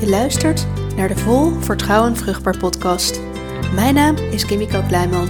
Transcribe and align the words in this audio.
Je 0.00 0.08
luistert 0.08 0.66
naar 0.96 1.08
de 1.08 1.16
Vol 1.16 1.52
Vertrouwen 1.60 2.16
Vruchtbaar 2.16 2.58
podcast. 2.58 3.20
Mijn 3.74 3.94
naam 3.94 4.16
is 4.16 4.46
Kimiko 4.46 4.82
Kleiman. 4.88 5.28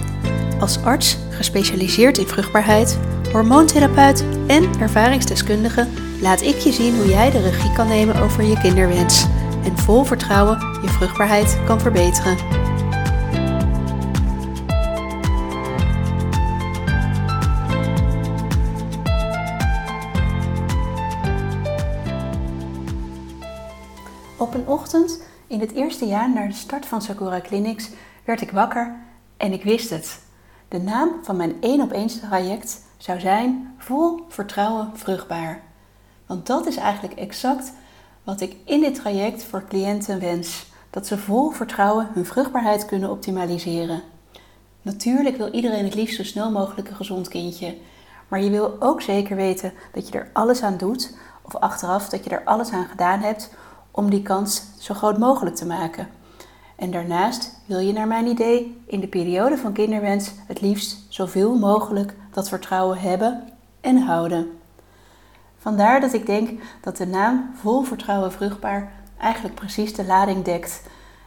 Als 0.59 0.83
arts 0.83 1.17
gespecialiseerd 1.29 2.17
in 2.17 2.27
vruchtbaarheid, 2.27 2.99
hormoontherapeut 3.31 4.23
en 4.47 4.79
ervaringsdeskundige 4.79 5.87
laat 6.21 6.41
ik 6.41 6.57
je 6.57 6.71
zien 6.71 6.95
hoe 6.95 7.07
jij 7.07 7.31
de 7.31 7.41
regie 7.41 7.73
kan 7.73 7.87
nemen 7.87 8.15
over 8.15 8.43
je 8.43 8.59
kinderwens 8.59 9.25
en 9.63 9.77
vol 9.77 10.03
vertrouwen 10.03 10.59
je 10.81 10.89
vruchtbaarheid 10.89 11.57
kan 11.65 11.79
verbeteren. 11.79 12.56
In 25.57 25.67
het 25.67 25.75
eerste 25.75 26.05
jaar 26.05 26.29
na 26.29 26.47
de 26.47 26.53
start 26.53 26.85
van 26.85 27.01
Sakura 27.01 27.41
Clinics 27.41 27.89
werd 28.23 28.41
ik 28.41 28.51
wakker 28.51 28.95
en 29.37 29.53
ik 29.53 29.63
wist 29.63 29.89
het. 29.89 30.19
De 30.67 30.79
naam 30.79 31.09
van 31.23 31.35
mijn 31.35 31.55
1 31.61 31.81
op 31.81 31.91
1 31.91 32.07
traject 32.07 32.81
zou 32.97 33.19
zijn 33.19 33.75
Vol 33.77 34.25
Vertrouwen 34.29 34.91
Vruchtbaar. 34.93 35.61
Want 36.25 36.45
dat 36.45 36.67
is 36.67 36.75
eigenlijk 36.75 37.19
exact 37.19 37.71
wat 38.23 38.41
ik 38.41 38.55
in 38.65 38.79
dit 38.79 38.95
traject 38.95 39.43
voor 39.43 39.65
cliënten 39.67 40.19
wens. 40.19 40.65
Dat 40.89 41.07
ze 41.07 41.17
vol 41.17 41.49
vertrouwen 41.49 42.09
hun 42.13 42.25
vruchtbaarheid 42.25 42.85
kunnen 42.85 43.09
optimaliseren. 43.09 44.01
Natuurlijk 44.81 45.37
wil 45.37 45.51
iedereen 45.51 45.85
het 45.85 45.95
liefst 45.95 46.15
zo 46.15 46.23
snel 46.23 46.51
mogelijk 46.51 46.89
een 46.89 46.95
gezond 46.95 47.27
kindje. 47.27 47.77
Maar 48.27 48.41
je 48.41 48.49
wil 48.49 48.75
ook 48.79 49.01
zeker 49.01 49.35
weten 49.35 49.73
dat 49.93 50.07
je 50.07 50.19
er 50.19 50.29
alles 50.33 50.61
aan 50.61 50.77
doet, 50.77 51.17
of 51.41 51.55
achteraf 51.55 52.09
dat 52.09 52.23
je 52.23 52.29
er 52.29 52.43
alles 52.43 52.71
aan 52.71 52.85
gedaan 52.85 53.19
hebt 53.19 53.49
om 53.97 54.09
die 54.09 54.21
kans 54.21 54.63
zo 54.79 54.93
groot 54.93 55.17
mogelijk 55.17 55.55
te 55.55 55.65
maken. 55.65 56.07
En 56.75 56.91
daarnaast 56.91 57.59
wil 57.65 57.79
je 57.79 57.93
naar 57.93 58.07
mijn 58.07 58.27
idee 58.27 58.81
in 58.85 58.99
de 58.99 59.07
periode 59.07 59.57
van 59.57 59.73
kinderwens 59.73 60.31
het 60.47 60.61
liefst 60.61 61.05
zoveel 61.09 61.55
mogelijk 61.55 62.15
dat 62.31 62.49
vertrouwen 62.49 62.97
hebben 62.97 63.43
en 63.81 63.97
houden. 63.97 64.59
Vandaar 65.57 66.01
dat 66.01 66.13
ik 66.13 66.25
denk 66.25 66.59
dat 66.81 66.97
de 66.97 67.07
naam 67.07 67.51
Vol 67.55 67.81
Vertrouwen 67.81 68.31
Vruchtbaar 68.31 68.91
eigenlijk 69.17 69.55
precies 69.55 69.93
de 69.93 70.05
lading 70.05 70.43
dekt. 70.43 70.83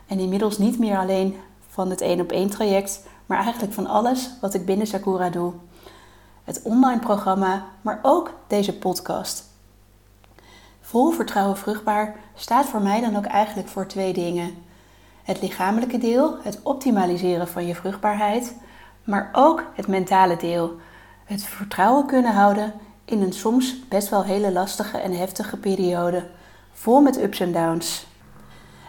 En 0.07 0.19
inmiddels 0.19 0.59
niet 0.59 0.79
meer 0.79 0.99
alleen 0.99 1.37
van 1.69 1.91
het 1.91 2.01
1 2.01 2.21
op 2.21 2.33
1 2.33 2.51
traject, 2.51 3.03
maar 3.27 3.39
eigenlijk 3.39 3.73
van 3.73 3.87
alles 3.87 4.31
wat 4.41 4.55
ik 4.55 4.65
binnen 4.65 4.87
Sakura 4.87 5.31
doe. 5.31 5.53
Het 6.45 6.61
online 6.63 7.01
programma, 7.01 7.65
maar 7.83 7.99
ook 8.03 8.35
deze 8.47 8.79
podcast. 8.79 9.50
Vol 10.91 11.11
vertrouwen 11.11 11.57
vruchtbaar 11.57 12.15
staat 12.35 12.67
voor 12.67 12.83
mij 12.83 13.01
dan 13.01 13.17
ook 13.17 13.25
eigenlijk 13.25 13.69
voor 13.69 13.87
twee 13.87 14.13
dingen. 14.13 14.55
Het 15.23 15.43
lichamelijke 15.43 15.99
deel, 15.99 16.37
het 16.43 16.61
optimaliseren 16.63 17.49
van 17.49 17.67
je 17.67 17.75
vruchtbaarheid, 17.75 18.55
maar 19.05 19.31
ook 19.33 19.65
het 19.75 19.87
mentale 19.87 20.37
deel. 20.37 20.77
Het 21.25 21.43
vertrouwen 21.43 22.07
kunnen 22.07 22.33
houden 22.33 22.73
in 23.05 23.23
een 23.23 23.33
soms 23.33 23.89
best 23.89 24.09
wel 24.09 24.25
hele 24.25 24.53
lastige 24.53 24.99
en 24.99 25.13
heftige 25.13 25.57
periode, 25.57 26.27
vol 26.73 27.01
met 27.01 27.23
ups 27.23 27.41
en 27.41 27.53
downs. 27.53 28.07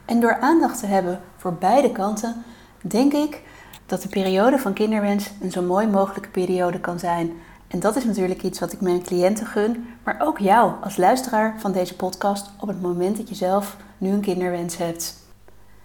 En 0.06 0.20
door 0.20 0.40
aandacht 0.40 0.80
te 0.80 0.86
hebben 0.86 1.22
voor 1.38 1.54
beide 1.54 1.92
kanten, 1.92 2.44
denk 2.82 3.14
ik 3.14 3.42
dat 3.86 4.02
de 4.02 4.10
periode 4.10 4.58
van 4.58 4.74
kinderwens 4.74 5.32
een 5.42 5.52
zo 5.52 5.62
mooi 5.62 5.88
mogelijke 5.88 6.30
periode 6.30 6.80
kan 6.80 7.00
zijn 7.00 7.32
en 7.72 7.80
dat 7.80 7.96
is 7.96 8.06
natuurlijk 8.06 8.44
iets 8.44 8.60
wat 8.60 8.74
ik 8.74 8.82
mijn 8.82 9.04
cliënten 9.04 9.46
gun, 9.46 9.88
maar 10.04 10.22
ook 10.22 10.40
jou 10.40 10.74
als 10.82 10.98
luisteraar 10.98 11.56
van 11.58 11.72
deze 11.72 11.96
podcast 11.96 12.52
op 12.60 12.68
het 12.68 12.82
moment 12.82 13.18
dat 13.18 13.30
je 13.30 13.36
zelf 13.36 13.78
nu 13.98 14.10
een 14.10 14.22
kinderwens 14.22 14.78
hebt. 14.78 15.16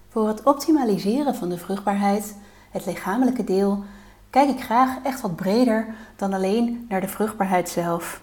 Voor 0.08 0.28
het 0.28 0.42
optimaliseren 0.42 1.34
van 1.34 1.48
de 1.48 1.58
vruchtbaarheid, 1.58 2.36
het 2.70 2.86
lichamelijke 2.86 3.44
deel, 3.44 3.84
kijk 4.30 4.48
ik 4.48 4.62
graag 4.62 4.98
echt 5.02 5.20
wat 5.20 5.36
breder 5.36 5.86
dan 6.16 6.32
alleen 6.32 6.86
naar 6.88 7.00
de 7.00 7.08
vruchtbaarheid 7.08 7.68
zelf. 7.68 8.20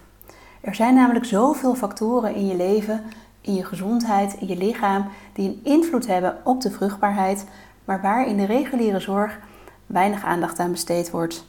Er 0.60 0.74
zijn 0.74 0.94
namelijk 0.94 1.24
zoveel 1.24 1.74
factoren 1.74 2.34
in 2.34 2.46
je 2.46 2.56
leven, 2.56 3.02
in 3.40 3.54
je 3.54 3.64
gezondheid, 3.64 4.34
in 4.34 4.46
je 4.46 4.56
lichaam, 4.56 5.08
die 5.32 5.48
een 5.48 5.60
invloed 5.62 6.06
hebben 6.06 6.36
op 6.44 6.60
de 6.60 6.70
vruchtbaarheid, 6.70 7.46
maar 7.84 8.02
waar 8.02 8.26
in 8.26 8.36
de 8.36 8.46
reguliere 8.46 9.00
zorg 9.00 9.38
weinig 9.86 10.24
aandacht 10.24 10.58
aan 10.58 10.70
besteed 10.70 11.10
wordt 11.10 11.44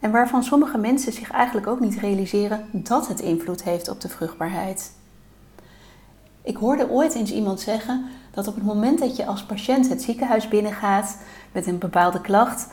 en 0.00 0.10
waarvan 0.10 0.42
sommige 0.42 0.78
mensen 0.78 1.12
zich 1.12 1.30
eigenlijk 1.30 1.66
ook 1.66 1.80
niet 1.80 1.98
realiseren 1.98 2.64
dat 2.72 3.08
het 3.08 3.20
invloed 3.20 3.62
heeft 3.62 3.88
op 3.88 4.00
de 4.00 4.08
vruchtbaarheid. 4.08 4.92
Ik 6.42 6.56
hoorde 6.56 6.90
ooit 6.90 7.14
eens 7.14 7.32
iemand 7.32 7.60
zeggen 7.60 8.04
dat 8.30 8.46
op 8.46 8.54
het 8.54 8.64
moment 8.64 8.98
dat 8.98 9.16
je 9.16 9.26
als 9.26 9.44
patiënt 9.44 9.88
het 9.88 10.02
ziekenhuis 10.02 10.48
binnengaat 10.48 11.18
met 11.52 11.66
een 11.66 11.78
bepaalde 11.78 12.20
klacht, 12.20 12.68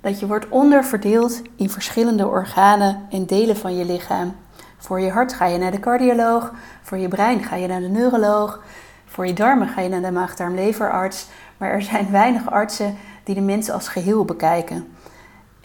dat 0.00 0.20
je 0.20 0.26
wordt 0.26 0.48
onderverdeeld 0.48 1.42
in 1.56 1.70
verschillende 1.70 2.26
organen 2.26 3.06
en 3.10 3.26
delen 3.26 3.56
van 3.56 3.76
je 3.76 3.84
lichaam. 3.84 4.34
Voor 4.78 5.00
je 5.00 5.10
hart 5.10 5.32
ga 5.32 5.46
je 5.46 5.58
naar 5.58 5.70
de 5.70 5.80
cardioloog, 5.80 6.52
voor 6.82 6.98
je 6.98 7.08
brein 7.08 7.42
ga 7.42 7.56
je 7.56 7.66
naar 7.66 7.80
de 7.80 7.88
neuroloog, 7.88 8.62
voor 9.06 9.26
je 9.26 9.32
darmen 9.32 9.68
ga 9.68 9.80
je 9.80 9.88
naar 9.88 10.02
de 10.02 10.10
maag-darm-leverarts, 10.10 11.26
maar 11.56 11.70
er 11.70 11.82
zijn 11.82 12.10
weinig 12.20 12.50
artsen 12.50 12.96
die 13.24 13.34
de 13.34 13.40
mensen 13.40 13.74
als 13.74 13.88
geheel 13.88 14.24
bekijken. 14.24 14.95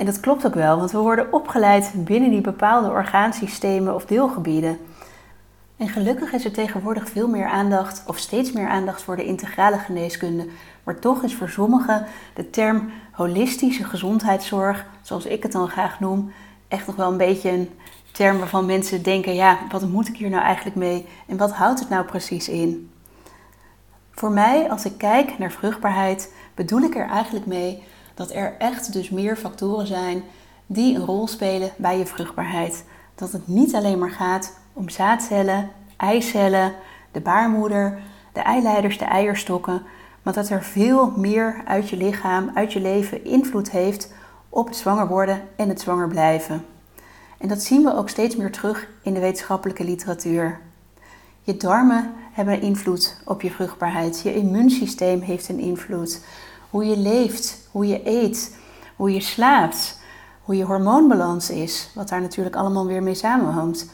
En 0.02 0.08
dat 0.08 0.20
klopt 0.20 0.46
ook 0.46 0.54
wel, 0.54 0.78
want 0.78 0.92
we 0.92 0.98
worden 0.98 1.34
opgeleid 1.34 1.92
binnen 1.96 2.30
die 2.30 2.42
bepaalde 2.42 2.90
orgaansystemen 2.90 3.96
of 3.96 4.06
deelgebieden. 4.06 4.78
En 5.78 5.88
gelukkig 5.88 6.32
is 6.34 6.46
er 6.46 6.52
tegenwoordig 6.52 7.10
veel 7.10 7.28
meer 7.28 7.46
aandacht, 7.46 8.04
of 8.08 8.18
steeds 8.18 8.52
meer 8.52 8.68
aandacht 8.68 9.02
voor 9.02 9.16
de 9.16 9.26
integrale 9.26 9.78
geneeskunde. 9.78 10.48
Maar 10.84 11.00
toch 11.00 11.24
is 11.24 11.36
voor 11.36 11.50
sommigen 11.50 12.06
de 12.34 12.50
term 12.50 12.92
holistische 13.12 13.84
gezondheidszorg, 13.84 14.86
zoals 15.02 15.26
ik 15.26 15.44
het 15.44 15.52
dan 15.52 15.68
graag 15.68 16.00
noem, 16.00 16.32
echt 16.68 16.88
nog 16.88 16.96
wel 16.96 17.12
een 17.12 17.18
beetje 17.18 17.50
een 17.50 17.70
term 18.12 18.38
waarvan 18.38 18.66
mensen 18.66 19.04
denken: 19.04 19.34
ja, 19.34 19.58
wat 19.72 19.90
moet 19.90 20.08
ik 20.08 20.18
hier 20.18 20.30
nou 20.30 20.44
eigenlijk 20.44 20.76
mee 20.76 21.08
en 21.28 21.38
wat 21.38 21.52
houdt 21.52 21.80
het 21.80 21.90
nou 21.90 22.06
precies 22.06 22.50
in? 22.50 22.92
Voor 24.12 24.32
mij, 24.32 24.70
als 24.70 24.86
ik 24.86 24.98
kijk 24.98 25.38
naar 25.38 25.52
vruchtbaarheid, 25.52 26.34
bedoel 26.56 26.82
ik 26.82 26.96
er 26.96 27.08
eigenlijk 27.08 27.46
mee 27.46 27.84
dat 28.14 28.32
er 28.32 28.56
echt 28.58 28.94
dus 28.94 29.10
meer 29.10 29.38
factoren 29.38 29.88
zijn 29.88 30.24
die 30.66 30.96
een 30.96 31.06
rol 31.06 31.28
spelen 31.28 31.72
bij 31.78 31.98
je 31.98 32.06
vruchtbaarheid. 32.06 32.86
Dat 33.16 33.32
het 33.32 33.48
niet 33.48 33.76
alleen 33.76 34.00
maar 34.00 34.12
gaat 34.12 34.58
om 34.74 34.90
zaadcellen, 34.90 35.70
eicellen, 35.98 36.74
de 37.12 37.22
baarmoeder, 37.22 38.00
de 38.34 38.40
eileiders, 38.40 38.98
de 38.98 39.06
eierstokken, 39.06 39.82
maar 40.22 40.34
dat 40.34 40.50
er 40.50 40.64
veel 40.64 41.12
meer 41.16 41.62
uit 41.66 41.90
je 41.90 41.98
lichaam, 41.98 42.52
uit 42.54 42.74
je 42.74 42.82
leven 42.82 43.26
invloed 43.26 43.72
heeft 43.72 44.14
op 44.50 44.68
het 44.68 44.76
zwanger 44.76 45.08
worden 45.08 45.42
en 45.56 45.70
het 45.70 45.82
zwanger 45.82 46.08
blijven. 46.08 46.66
En 47.38 47.48
dat 47.48 47.62
zien 47.62 47.84
we 47.84 47.96
ook 47.96 48.10
steeds 48.10 48.36
meer 48.36 48.52
terug 48.52 48.88
in 49.04 49.14
de 49.14 49.20
wetenschappelijke 49.20 49.84
literatuur. 49.84 50.60
Je 51.42 51.58
darmen 51.58 52.14
hebben 52.32 52.62
invloed 52.62 53.22
op 53.26 53.42
je 53.42 53.52
vruchtbaarheid. 53.52 54.22
Je 54.22 54.36
immuunsysteem 54.36 55.22
heeft 55.22 55.50
een 55.50 55.60
invloed 55.60 56.24
hoe 56.72 56.86
je 56.86 56.98
leeft, 56.98 57.68
hoe 57.72 57.88
je 57.88 58.02
eet, 58.04 58.58
hoe 58.96 59.14
je 59.14 59.22
slaapt, 59.22 60.00
hoe 60.42 60.56
je 60.56 60.64
hormoonbalans 60.64 61.50
is, 61.50 61.90
wat 61.96 62.09
daar 62.09 62.22
natuurlijk 62.22 62.56
allemaal 62.56 62.86
weer 62.86 63.04
mee 63.04 63.16
samenhangt. 63.16 63.90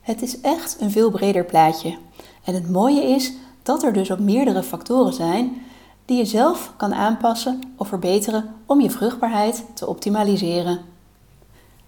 Het 0.00 0.22
is 0.22 0.40
echt 0.40 0.76
een 0.80 0.90
veel 0.90 1.10
breder 1.10 1.44
plaatje. 1.44 1.98
En 2.44 2.54
het 2.54 2.70
mooie 2.70 3.02
is 3.02 3.32
dat 3.62 3.82
er 3.82 3.92
dus 3.92 4.12
ook 4.12 4.18
meerdere 4.18 4.62
factoren 4.62 5.12
zijn 5.12 5.62
die 6.04 6.16
je 6.16 6.24
zelf 6.24 6.72
kan 6.76 6.94
aanpassen 6.94 7.60
of 7.76 7.88
verbeteren 7.88 8.54
om 8.66 8.80
je 8.80 8.90
vruchtbaarheid 8.90 9.64
te 9.74 9.86
optimaliseren. 9.86 10.80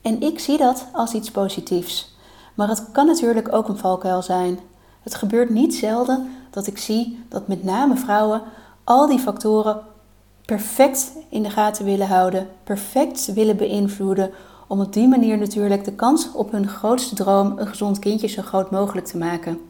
En 0.03 0.21
ik 0.21 0.39
zie 0.39 0.59
dat 0.59 0.87
als 0.93 1.13
iets 1.13 1.31
positiefs. 1.31 2.17
Maar 2.55 2.69
het 2.69 2.85
kan 2.93 3.07
natuurlijk 3.07 3.53
ook 3.53 3.69
een 3.69 3.79
valkuil 3.79 4.23
zijn. 4.23 4.59
Het 5.03 5.15
gebeurt 5.15 5.51
niet 5.51 5.75
zelden 5.75 6.31
dat 6.51 6.67
ik 6.67 6.79
zie 6.79 7.25
dat 7.29 7.49
met 7.49 7.65
name 7.65 7.97
vrouwen 7.97 8.43
al 8.91 9.07
die 9.07 9.19
factoren 9.19 9.81
perfect 10.45 11.13
in 11.29 11.43
de 11.43 11.51
gaten 11.51 11.85
willen 11.85 12.07
houden, 12.07 12.49
perfect 12.65 13.33
willen 13.33 13.57
beïnvloeden, 13.57 14.31
om 14.67 14.81
op 14.81 14.93
die 14.93 15.09
manier 15.09 15.39
natuurlijk 15.39 15.85
de 15.85 15.93
kans 15.93 16.33
op 16.33 16.53
hun 16.53 16.69
grootste 16.69 17.15
droom, 17.15 17.59
een 17.59 17.67
gezond 17.67 17.99
kindje, 17.99 18.27
zo 18.27 18.43
groot 18.43 18.71
mogelijk 18.71 19.07
te 19.07 19.17
maken. 19.17 19.61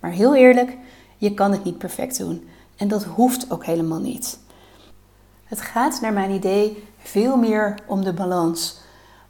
Maar 0.00 0.10
heel 0.10 0.34
eerlijk, 0.34 0.76
je 1.16 1.34
kan 1.34 1.52
het 1.52 1.64
niet 1.64 1.78
perfect 1.78 2.18
doen. 2.18 2.48
En 2.76 2.88
dat 2.88 3.04
hoeft 3.04 3.50
ook 3.50 3.64
helemaal 3.64 4.00
niet. 4.00 4.38
Het 5.44 5.60
gaat 5.60 6.00
naar 6.00 6.12
mijn 6.12 6.30
idee 6.30 6.84
veel 6.98 7.36
meer 7.36 7.78
om 7.86 8.04
de 8.04 8.12
balans. 8.12 8.78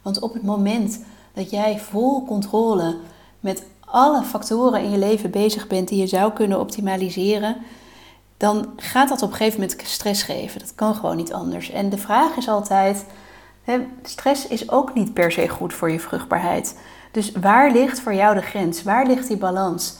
Want 0.01 0.19
op 0.19 0.33
het 0.33 0.43
moment 0.43 1.03
dat 1.33 1.49
jij 1.49 1.79
vol 1.79 2.25
controle 2.25 2.97
met 3.39 3.65
alle 3.79 4.23
factoren 4.23 4.83
in 4.83 4.91
je 4.91 4.97
leven 4.97 5.31
bezig 5.31 5.67
bent 5.67 5.87
die 5.87 5.99
je 5.99 6.07
zou 6.07 6.33
kunnen 6.33 6.59
optimaliseren, 6.59 7.57
dan 8.41 8.73
gaat 8.75 9.09
dat 9.09 9.21
op 9.21 9.29
een 9.29 9.35
gegeven 9.35 9.59
moment 9.59 9.81
stress 9.83 10.23
geven. 10.23 10.59
Dat 10.59 10.75
kan 10.75 10.95
gewoon 10.95 11.15
niet 11.15 11.33
anders. 11.33 11.69
En 11.69 11.89
de 11.89 11.97
vraag 11.97 12.35
is 12.37 12.47
altijd: 12.47 13.05
hè, 13.63 13.79
stress 14.03 14.47
is 14.47 14.69
ook 14.69 14.93
niet 14.93 15.13
per 15.13 15.31
se 15.31 15.49
goed 15.49 15.73
voor 15.73 15.91
je 15.91 15.99
vruchtbaarheid. 15.99 16.79
Dus 17.11 17.31
waar 17.31 17.71
ligt 17.71 17.99
voor 17.99 18.13
jou 18.13 18.35
de 18.35 18.41
grens? 18.41 18.83
Waar 18.83 19.05
ligt 19.05 19.27
die 19.27 19.37
balans? 19.37 19.99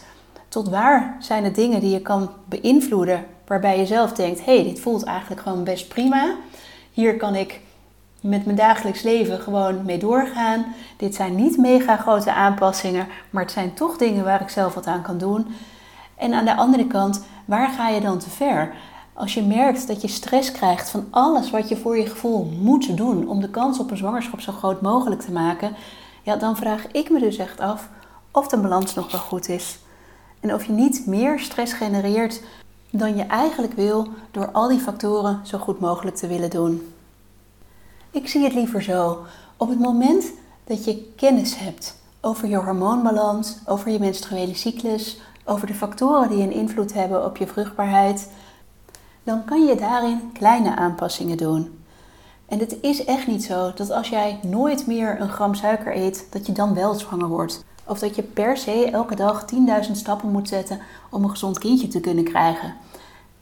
tot 0.51 0.69
waar 0.69 1.17
zijn 1.19 1.43
de 1.43 1.51
dingen 1.51 1.79
die 1.79 1.89
je 1.89 2.01
kan 2.01 2.29
beïnvloeden 2.45 3.25
waarbij 3.47 3.79
je 3.79 3.85
zelf 3.85 4.11
denkt: 4.13 4.45
hé, 4.45 4.55
hey, 4.55 4.63
dit 4.63 4.79
voelt 4.79 5.03
eigenlijk 5.03 5.41
gewoon 5.41 5.63
best 5.63 5.87
prima. 5.87 6.35
Hier 6.91 7.17
kan 7.17 7.35
ik 7.35 7.59
met 8.21 8.45
mijn 8.45 8.57
dagelijks 8.57 9.01
leven 9.01 9.39
gewoon 9.39 9.85
mee 9.85 9.97
doorgaan. 9.97 10.75
Dit 10.97 11.15
zijn 11.15 11.35
niet 11.35 11.57
mega 11.57 11.97
grote 11.97 12.33
aanpassingen, 12.33 13.07
maar 13.29 13.43
het 13.43 13.51
zijn 13.51 13.73
toch 13.73 13.97
dingen 13.97 14.23
waar 14.23 14.41
ik 14.41 14.49
zelf 14.49 14.73
wat 14.73 14.87
aan 14.87 15.01
kan 15.01 15.17
doen. 15.17 15.47
En 16.21 16.33
aan 16.33 16.45
de 16.45 16.55
andere 16.55 16.87
kant, 16.87 17.23
waar 17.45 17.69
ga 17.69 17.89
je 17.89 18.01
dan 18.01 18.19
te 18.19 18.29
ver? 18.29 18.73
Als 19.13 19.33
je 19.33 19.43
merkt 19.43 19.87
dat 19.87 20.01
je 20.01 20.07
stress 20.07 20.51
krijgt 20.51 20.89
van 20.89 21.07
alles 21.09 21.49
wat 21.49 21.69
je 21.69 21.77
voor 21.77 21.97
je 21.97 22.05
gevoel 22.05 22.51
moet 22.61 22.97
doen 22.97 23.27
om 23.27 23.41
de 23.41 23.49
kans 23.49 23.79
op 23.79 23.91
een 23.91 23.97
zwangerschap 23.97 24.39
zo 24.39 24.51
groot 24.51 24.81
mogelijk 24.81 25.21
te 25.21 25.31
maken, 25.31 25.75
ja, 26.23 26.35
dan 26.35 26.55
vraag 26.55 26.91
ik 26.91 27.09
me 27.09 27.19
dus 27.19 27.37
echt 27.37 27.59
af 27.59 27.89
of 28.31 28.47
de 28.47 28.57
balans 28.57 28.93
nog 28.93 29.11
wel 29.11 29.21
goed 29.21 29.49
is. 29.49 29.79
En 30.39 30.53
of 30.53 30.65
je 30.65 30.71
niet 30.71 31.05
meer 31.05 31.39
stress 31.39 31.73
genereert 31.73 32.41
dan 32.89 33.15
je 33.15 33.23
eigenlijk 33.23 33.73
wil 33.73 34.07
door 34.31 34.51
al 34.51 34.67
die 34.67 34.79
factoren 34.79 35.39
zo 35.43 35.57
goed 35.57 35.79
mogelijk 35.79 36.15
te 36.15 36.27
willen 36.27 36.49
doen. 36.49 36.93
Ik 38.11 38.27
zie 38.27 38.43
het 38.43 38.53
liever 38.53 38.83
zo. 38.83 39.25
Op 39.57 39.69
het 39.69 39.79
moment 39.79 40.31
dat 40.63 40.85
je 40.85 41.13
kennis 41.15 41.57
hebt 41.57 41.99
over 42.21 42.47
je 42.47 42.55
hormoonbalans, 42.55 43.57
over 43.65 43.91
je 43.91 43.99
menstruele 43.99 44.55
cyclus, 44.55 45.19
over 45.45 45.67
de 45.67 45.73
factoren 45.73 46.29
die 46.29 46.43
een 46.43 46.51
invloed 46.51 46.93
hebben 46.93 47.25
op 47.25 47.37
je 47.37 47.47
vruchtbaarheid, 47.47 48.29
dan 49.23 49.45
kan 49.45 49.65
je 49.65 49.75
daarin 49.75 50.31
kleine 50.33 50.75
aanpassingen 50.75 51.37
doen. 51.37 51.79
En 52.45 52.59
het 52.59 52.77
is 52.81 53.05
echt 53.05 53.27
niet 53.27 53.43
zo 53.43 53.71
dat 53.75 53.91
als 53.91 54.09
jij 54.09 54.39
nooit 54.43 54.87
meer 54.87 55.21
een 55.21 55.29
gram 55.29 55.55
suiker 55.55 55.95
eet, 55.95 56.27
dat 56.31 56.45
je 56.45 56.51
dan 56.51 56.73
wel 56.73 56.93
zwanger 56.93 57.27
wordt. 57.27 57.65
Of 57.85 57.99
dat 57.99 58.15
je 58.15 58.23
per 58.23 58.57
se 58.57 58.89
elke 58.91 59.15
dag 59.15 59.45
10.000 59.85 59.91
stappen 59.91 60.31
moet 60.31 60.47
zetten 60.47 60.79
om 61.09 61.23
een 61.23 61.29
gezond 61.29 61.59
kindje 61.59 61.87
te 61.87 61.99
kunnen 61.99 62.23
krijgen. 62.23 62.73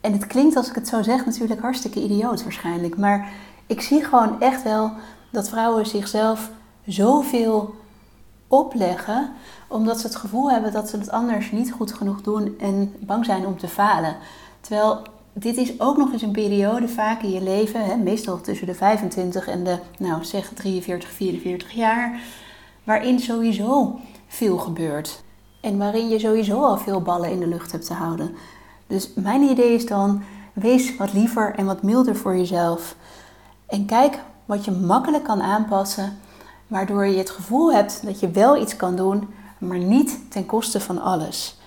En 0.00 0.12
het 0.12 0.26
klinkt 0.26 0.56
als 0.56 0.68
ik 0.68 0.74
het 0.74 0.88
zo 0.88 1.02
zeg 1.02 1.26
natuurlijk 1.26 1.60
hartstikke 1.60 2.02
idioot 2.02 2.42
waarschijnlijk. 2.42 2.96
Maar 2.96 3.28
ik 3.66 3.80
zie 3.80 4.04
gewoon 4.04 4.40
echt 4.40 4.62
wel 4.62 4.92
dat 5.30 5.48
vrouwen 5.48 5.86
zichzelf 5.86 6.50
zoveel 6.86 7.74
opleggen. 8.50 9.32
Omdat 9.68 10.00
ze 10.00 10.06
het 10.06 10.16
gevoel 10.16 10.50
hebben 10.50 10.72
dat 10.72 10.88
ze 10.88 10.96
het 10.96 11.10
anders 11.10 11.50
niet 11.50 11.72
goed 11.72 11.92
genoeg 11.92 12.22
doen 12.22 12.54
en 12.58 12.94
bang 12.98 13.24
zijn 13.24 13.46
om 13.46 13.58
te 13.58 13.68
falen. 13.68 14.16
Terwijl 14.60 15.02
dit 15.32 15.56
is 15.56 15.80
ook 15.80 15.96
nog 15.96 16.12
eens 16.12 16.22
een 16.22 16.32
periode 16.32 16.88
vaak 16.88 17.22
in 17.22 17.30
je 17.30 17.42
leven, 17.42 17.84
hè, 17.84 17.96
meestal 17.96 18.40
tussen 18.40 18.66
de 18.66 18.74
25 18.74 19.46
en 19.46 19.64
de, 19.64 19.78
nou 19.98 20.24
zeg 20.24 20.52
43, 20.54 21.10
44 21.10 21.70
jaar, 21.70 22.20
waarin 22.84 23.20
sowieso 23.20 23.98
veel 24.26 24.58
gebeurt. 24.58 25.22
En 25.60 25.78
waarin 25.78 26.08
je 26.08 26.18
sowieso 26.18 26.62
al 26.62 26.76
veel 26.78 27.02
ballen 27.02 27.30
in 27.30 27.40
de 27.40 27.46
lucht 27.46 27.72
hebt 27.72 27.86
te 27.86 27.94
houden. 27.94 28.34
Dus 28.86 29.10
mijn 29.14 29.42
idee 29.42 29.74
is 29.74 29.86
dan, 29.86 30.22
wees 30.52 30.96
wat 30.96 31.12
liever 31.12 31.54
en 31.54 31.66
wat 31.66 31.82
milder 31.82 32.16
voor 32.16 32.36
jezelf. 32.36 32.96
En 33.66 33.86
kijk 33.86 34.18
wat 34.44 34.64
je 34.64 34.70
makkelijk 34.70 35.24
kan 35.24 35.42
aanpassen, 35.42 36.18
waardoor 36.70 37.06
je 37.06 37.18
het 37.18 37.30
gevoel 37.30 37.72
hebt 37.72 38.06
dat 38.06 38.20
je 38.20 38.30
wel 38.30 38.56
iets 38.56 38.76
kan 38.76 38.96
doen, 38.96 39.28
maar 39.58 39.78
niet 39.78 40.30
ten 40.30 40.46
koste 40.46 40.80
van 40.80 41.00
alles. 41.02 41.58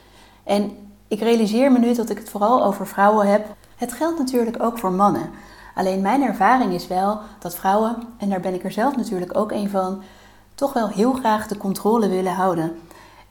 En 0.43 0.71
ik 1.07 1.19
realiseer 1.19 1.71
me 1.71 1.79
nu 1.79 1.93
dat 1.93 2.09
ik 2.09 2.17
het 2.17 2.29
vooral 2.29 2.63
over 2.63 2.87
vrouwen 2.87 3.27
heb. 3.27 3.45
Het 3.75 3.93
geldt 3.93 4.17
natuurlijk 4.19 4.63
ook 4.63 4.77
voor 4.77 4.91
mannen. 4.91 5.29
Alleen 5.75 6.01
mijn 6.01 6.21
ervaring 6.21 6.73
is 6.73 6.87
wel 6.87 7.19
dat 7.39 7.55
vrouwen, 7.55 7.95
en 8.17 8.29
daar 8.29 8.39
ben 8.39 8.53
ik 8.53 8.63
er 8.63 8.71
zelf 8.71 8.95
natuurlijk 8.95 9.37
ook 9.37 9.51
een 9.51 9.69
van, 9.69 10.01
toch 10.55 10.73
wel 10.73 10.87
heel 10.87 11.13
graag 11.13 11.47
de 11.47 11.57
controle 11.57 12.09
willen 12.09 12.33
houden. 12.33 12.75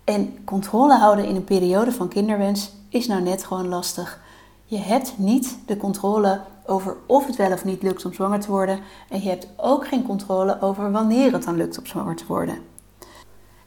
En 0.05 0.45
controle 0.45 0.95
houden 0.95 1.25
in 1.25 1.37
een 1.37 1.45
periode 1.45 1.93
van 1.93 2.09
kinderwens 2.09 2.73
is 2.89 3.07
nou 3.07 3.23
net 3.23 3.45
gewoon 3.45 3.69
lastig. 3.69 4.21
Je 4.73 4.79
hebt 4.79 5.15
niet 5.17 5.59
de 5.67 5.77
controle 5.77 6.41
over 6.67 6.97
of 7.07 7.27
het 7.27 7.37
wel 7.37 7.53
of 7.53 7.65
niet 7.65 7.83
lukt 7.83 8.05
om 8.05 8.13
zwanger 8.13 8.41
te 8.41 8.51
worden. 8.51 8.81
En 9.09 9.23
je 9.23 9.29
hebt 9.29 9.49
ook 9.57 9.87
geen 9.87 10.03
controle 10.03 10.61
over 10.61 10.93
wanneer 10.93 11.33
het 11.33 11.45
dan 11.45 11.57
lukt 11.57 11.79
om 11.79 11.87
zwanger 11.87 12.17
te 12.17 12.27
worden. 12.27 12.59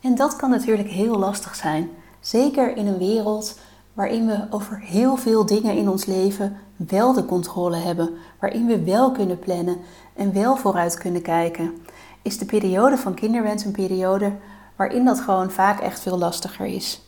En 0.01 0.15
dat 0.15 0.35
kan 0.35 0.49
natuurlijk 0.49 0.89
heel 0.89 1.17
lastig 1.17 1.55
zijn. 1.55 1.89
Zeker 2.19 2.77
in 2.77 2.87
een 2.87 2.97
wereld 2.97 3.59
waarin 3.93 4.25
we 4.27 4.47
over 4.49 4.79
heel 4.79 5.15
veel 5.15 5.45
dingen 5.45 5.77
in 5.77 5.89
ons 5.89 6.05
leven 6.05 6.57
wel 6.75 7.13
de 7.13 7.25
controle 7.25 7.77
hebben. 7.77 8.09
Waarin 8.39 8.65
we 8.65 8.83
wel 8.83 9.11
kunnen 9.11 9.39
plannen 9.39 9.77
en 10.13 10.33
wel 10.33 10.55
vooruit 10.55 10.97
kunnen 10.97 11.21
kijken. 11.21 11.77
Is 12.21 12.37
de 12.37 12.45
periode 12.45 12.97
van 12.97 13.13
kinderwens 13.13 13.65
een 13.65 13.71
periode 13.71 14.31
waarin 14.75 15.05
dat 15.05 15.19
gewoon 15.19 15.51
vaak 15.51 15.79
echt 15.79 15.99
veel 15.99 16.17
lastiger 16.17 16.65
is. 16.65 17.01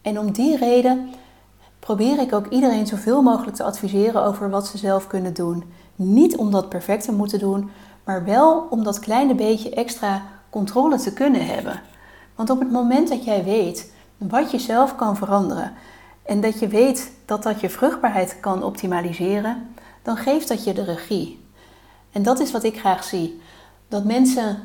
En 0.00 0.18
om 0.18 0.32
die 0.32 0.56
reden 0.56 1.10
probeer 1.86 2.18
ik 2.18 2.32
ook 2.32 2.46
iedereen 2.46 2.86
zoveel 2.86 3.22
mogelijk 3.22 3.56
te 3.56 3.62
adviseren 3.62 4.24
over 4.24 4.50
wat 4.50 4.66
ze 4.66 4.78
zelf 4.78 5.06
kunnen 5.06 5.34
doen. 5.34 5.64
Niet 5.94 6.36
om 6.36 6.50
dat 6.50 6.68
perfect 6.68 7.04
te 7.04 7.12
moeten 7.12 7.38
doen, 7.38 7.70
maar 8.04 8.24
wel 8.24 8.66
om 8.70 8.84
dat 8.84 8.98
kleine 8.98 9.34
beetje 9.34 9.70
extra 9.70 10.22
controle 10.50 10.98
te 10.98 11.12
kunnen 11.12 11.46
hebben. 11.46 11.80
Want 12.34 12.50
op 12.50 12.58
het 12.58 12.70
moment 12.70 13.08
dat 13.08 13.24
jij 13.24 13.44
weet 13.44 13.92
wat 14.16 14.50
je 14.50 14.58
zelf 14.58 14.96
kan 14.96 15.16
veranderen 15.16 15.72
en 16.22 16.40
dat 16.40 16.58
je 16.58 16.68
weet 16.68 17.12
dat 17.24 17.42
dat 17.42 17.60
je 17.60 17.70
vruchtbaarheid 17.70 18.36
kan 18.40 18.62
optimaliseren, 18.62 19.74
dan 20.02 20.16
geeft 20.16 20.48
dat 20.48 20.64
je 20.64 20.72
de 20.72 20.84
regie. 20.84 21.46
En 22.12 22.22
dat 22.22 22.40
is 22.40 22.52
wat 22.52 22.64
ik 22.64 22.78
graag 22.78 23.04
zie. 23.04 23.40
Dat 23.88 24.04
mensen 24.04 24.58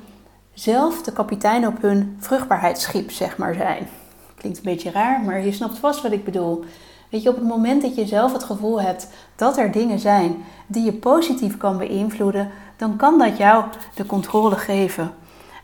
zelf 0.54 1.02
de 1.02 1.14
kapitein 1.14 1.68
op 1.68 1.82
hun 1.82 2.18
vruchtbaarheidsschip, 2.20 3.12
zeg 3.12 3.38
maar, 3.38 3.54
zijn. 3.54 3.88
Klinkt 4.36 4.58
een 4.58 4.64
beetje 4.64 4.92
raar, 4.92 5.22
maar 5.22 5.46
je 5.46 5.52
snapt 5.52 5.78
vast 5.78 6.02
wat 6.02 6.12
ik 6.12 6.24
bedoel. 6.24 6.66
Weet 7.10 7.24
je, 7.24 7.30
op 7.30 7.36
het 7.36 7.46
moment 7.46 7.82
dat 7.82 7.96
je 7.96 8.06
zelf 8.06 8.34
het 8.34 8.44
gevoel 8.44 8.82
hebt 8.82 9.08
dat 9.36 9.58
er 9.58 9.72
dingen 9.72 10.00
zijn 10.00 10.44
die 10.68 10.84
je 10.84 10.94
positief 10.94 11.58
kan 11.58 11.78
beïnvloeden, 11.78 12.52
dan 12.76 12.96
kan 12.96 13.18
dat 13.18 13.38
jou 13.38 13.66
de 13.96 14.06
controle 14.06 14.56
geven. 14.56 15.14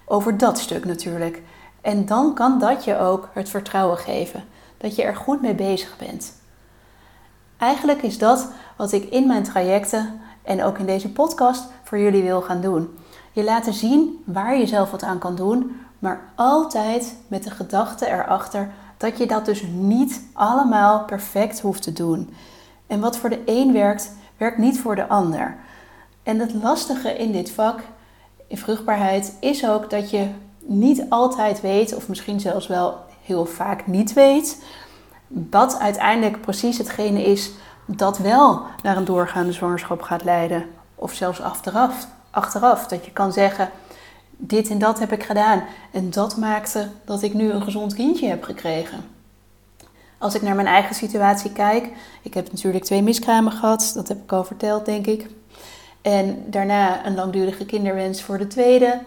Over 0.06 0.38
dat 0.38 0.60
stuk 0.60 0.86
natuurlijk. 0.86 1.42
En 1.82 2.06
dan 2.06 2.34
kan 2.34 2.60
dat 2.60 2.84
je 2.84 3.00
ook 3.00 3.30
het 3.34 3.50
vertrouwen 3.50 3.98
geven. 3.98 4.44
Dat 4.78 4.96
je 4.96 5.04
er 5.04 5.16
goed 5.16 5.42
mee 5.42 5.56
bezig 5.56 5.98
bent. 5.98 6.34
Eigenlijk 7.58 8.02
is 8.02 8.18
dat 8.18 8.48
wat 8.76 8.92
ik 8.92 9.04
in 9.04 9.28
mijn 9.28 9.44
trajecten 9.44 10.22
en 10.42 10.64
ook 10.64 10.78
in 10.78 10.86
deze 10.86 11.12
podcast 11.12 11.64
voor 11.84 12.00
jullie 12.00 12.24
wil 12.24 12.42
gaan 12.42 12.62
doen. 12.62 12.98
Je 13.32 13.44
laten 13.44 13.74
zien 13.74 14.24
waar 14.26 14.58
je 14.58 14.68
zelf 14.68 14.92
wat 14.92 15.04
aan 15.04 15.20
kan 15.20 15.36
doen, 15.36 15.80
maar 16.00 16.22
altijd 16.36 17.16
met 17.28 17.44
de 17.44 17.52
gedachte 17.52 18.08
erachter 18.08 18.72
dat 18.98 19.18
je 19.18 19.26
dat 19.26 19.46
dus 19.46 19.64
niet 19.72 20.22
allemaal 20.34 21.06
perfect 21.06 21.60
hoeft 21.60 21.82
te 21.82 21.94
doen. 21.94 22.34
En 22.88 23.00
wat 23.00 23.18
voor 23.18 23.30
de 23.30 23.42
een 23.46 23.74
werkt, 23.74 24.12
werkt 24.38 24.58
niet 24.58 24.80
voor 24.80 24.96
de 24.96 25.08
ander. 25.08 25.56
En 26.24 26.40
het 26.40 26.54
lastige 26.54 27.18
in 27.18 27.32
dit 27.32 27.52
vak, 27.52 27.80
in 28.48 28.58
vruchtbaarheid, 28.58 29.38
is 29.40 29.68
ook 29.68 29.90
dat 29.90 30.10
je 30.10 30.28
niet 30.60 31.06
altijd 31.10 31.62
weet, 31.62 31.96
of 31.96 32.08
misschien 32.08 32.40
zelfs 32.40 32.68
wel 32.68 32.98
heel 33.24 33.46
vaak 33.46 33.88
niet 33.88 34.14
weet, 34.14 34.64
wat 35.28 35.80
uiteindelijk 35.80 36.42
precies 36.42 36.78
hetgene 36.78 37.24
is 37.24 37.52
dat 37.86 38.18
wel 38.18 38.62
naar 38.84 38.98
een 38.98 39.06
doorgaande 39.06 39.52
zwangerschap 39.52 40.02
gaat 40.02 40.24
leiden. 40.24 40.66
Of 40.96 41.14
zelfs 41.14 41.42
achteraf. 41.42 42.08
achteraf 42.32 42.88
dat 42.88 43.06
je 43.06 43.12
kan 43.12 43.34
zeggen, 43.34 43.70
dit 44.48 44.70
en 44.70 44.78
dat 44.78 45.00
heb 45.00 45.12
ik 45.12 45.24
gedaan. 45.24 45.64
En 45.92 46.10
dat 46.10 46.38
maakte 46.38 46.90
dat 47.06 47.22
ik 47.22 47.34
nu 47.34 47.52
een 47.52 47.62
gezond 47.62 47.94
kindje 47.94 48.28
heb 48.28 48.44
gekregen. 48.44 49.06
Als 50.18 50.36
ik 50.36 50.42
naar 50.42 50.56
mijn 50.56 50.68
eigen 50.68 50.96
situatie 50.96 51.52
kijk, 51.52 51.90
ik 52.22 52.34
heb 52.34 52.52
natuurlijk 52.52 52.84
twee 52.84 53.02
miskramen 53.02 53.52
gehad, 53.52 53.92
dat 53.96 54.08
heb 54.08 54.24
ik 54.24 54.32
al 54.32 54.44
verteld, 54.44 54.86
denk 54.86 55.08
ik. 55.08 55.28
En 56.02 56.44
daarna 56.48 57.06
een 57.06 57.16
langdurige 57.16 57.66
kinderwens 57.66 58.22
voor 58.22 58.38
de 58.38 58.48
tweede. 58.48 59.02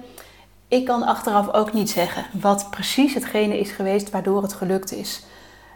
Ik 0.69 0.85
kan 0.85 1.03
achteraf 1.03 1.53
ook 1.53 1.73
niet 1.73 1.91
zeggen 1.91 2.25
wat 2.41 2.71
precies 2.71 3.15
hetgene 3.15 3.59
is 3.59 3.71
geweest 3.71 4.11
waardoor 4.11 4.43
het 4.43 4.53
gelukt 4.53 4.93
is. 4.93 5.25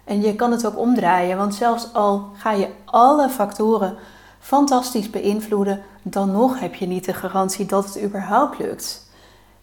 En 0.05 0.23
je 0.23 0.35
kan 0.35 0.51
het 0.51 0.67
ook 0.67 0.79
omdraaien, 0.79 1.37
want 1.37 1.55
zelfs 1.55 1.93
al 1.93 2.29
ga 2.37 2.53
je 2.53 2.69
alle 2.85 3.29
factoren 3.29 3.97
fantastisch 4.39 5.11
beïnvloeden, 5.11 5.83
dan 6.03 6.31
nog 6.31 6.61
heb 6.61 6.75
je 6.75 6.87
niet 6.87 7.05
de 7.05 7.15
garantie 7.15 7.67
dat 7.67 7.85
het 7.85 8.03
überhaupt 8.03 8.59
lukt. 8.59 9.10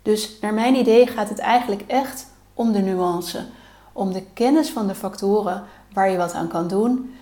Dus 0.08 0.38
naar 0.42 0.54
mijn 0.54 0.76
idee 0.76 1.08
gaat 1.08 1.30
het 1.30 1.40
eigenlijk 1.40 1.84
echt 1.88 2.28
om 2.54 2.72
de 2.72 2.80
nuance, 2.80 3.46
om 3.94 4.14
de 4.14 4.24
kennis 4.34 4.70
van 4.70 4.88
de 4.88 4.96
factoren 4.96 5.64
waar 5.94 6.10
je 6.10 6.18
wat 6.18 6.34
aan 6.34 6.48
kan 6.48 6.68
doen. 6.68 7.16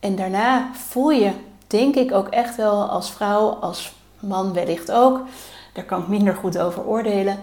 En 0.00 0.16
daarna 0.16 0.70
voel 0.74 1.10
je, 1.10 1.32
denk 1.66 1.94
ik 1.94 2.12
ook 2.12 2.28
echt 2.28 2.56
wel 2.56 2.84
als 2.84 3.10
vrouw, 3.10 3.48
als 3.48 3.94
man 4.20 4.52
wellicht 4.52 4.92
ook, 4.92 5.20
daar 5.72 5.84
kan 5.84 6.00
ik 6.00 6.08
minder 6.08 6.34
goed 6.34 6.58
over 6.58 6.84
oordelen, 6.86 7.38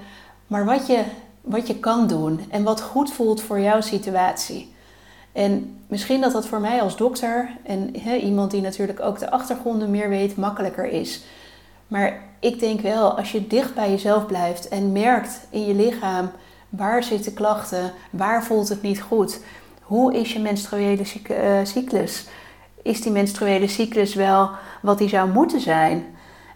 maar 0.48 0.66
wat 0.66 0.88
je, 0.88 1.04
wat 1.42 1.68
je 1.68 1.80
kan 1.80 2.08
doen 2.08 2.40
en 2.50 2.64
wat 2.64 2.82
goed 2.82 3.12
voelt 3.12 3.42
voor 3.42 3.60
jouw 3.60 3.82
situatie. 3.82 4.76
En 5.32 5.80
misschien 5.88 6.22
dat 6.22 6.32
dat 6.32 6.48
voor 6.48 6.60
mij 6.60 6.82
als 6.82 6.98
dokter 6.98 7.50
en 7.64 7.96
iemand 8.06 8.52
die 8.52 8.62
natuurlijk 8.62 9.00
ook 9.00 9.20
de 9.20 9.32
achtergronden 9.32 9.92
meer 9.92 10.10
weet, 10.10 10.38
makkelijker 10.38 10.86
is. 10.86 11.24
Maar 11.88 12.22
ik 12.40 12.60
denk 12.60 12.82
wel, 12.82 13.18
als 13.18 13.32
je 13.32 13.48
dicht 13.48 13.74
bij 13.74 13.90
jezelf 13.90 14.26
blijft 14.26 14.68
en 14.68 14.92
merkt 14.92 15.40
in 15.50 15.66
je 15.66 15.74
lichaam 15.74 16.32
waar 16.70 17.04
zitten 17.04 17.34
klachten, 17.34 17.92
waar 18.10 18.44
voelt 18.44 18.70
het 18.70 18.82
niet 18.82 19.02
goed, 19.02 19.40
Hoe 19.82 20.14
is 20.14 20.34
je 20.34 20.40
menstruele 20.40 21.04
eh, 21.28 21.60
cyclus? 21.64 22.28
Is 22.82 23.02
die 23.02 23.12
menstruele 23.12 23.68
cyclus 23.68 24.16
wel 24.16 24.50
wat 24.82 24.98
die 24.98 25.10
zou 25.10 25.30
moeten 25.30 25.62
zijn? 25.62 26.06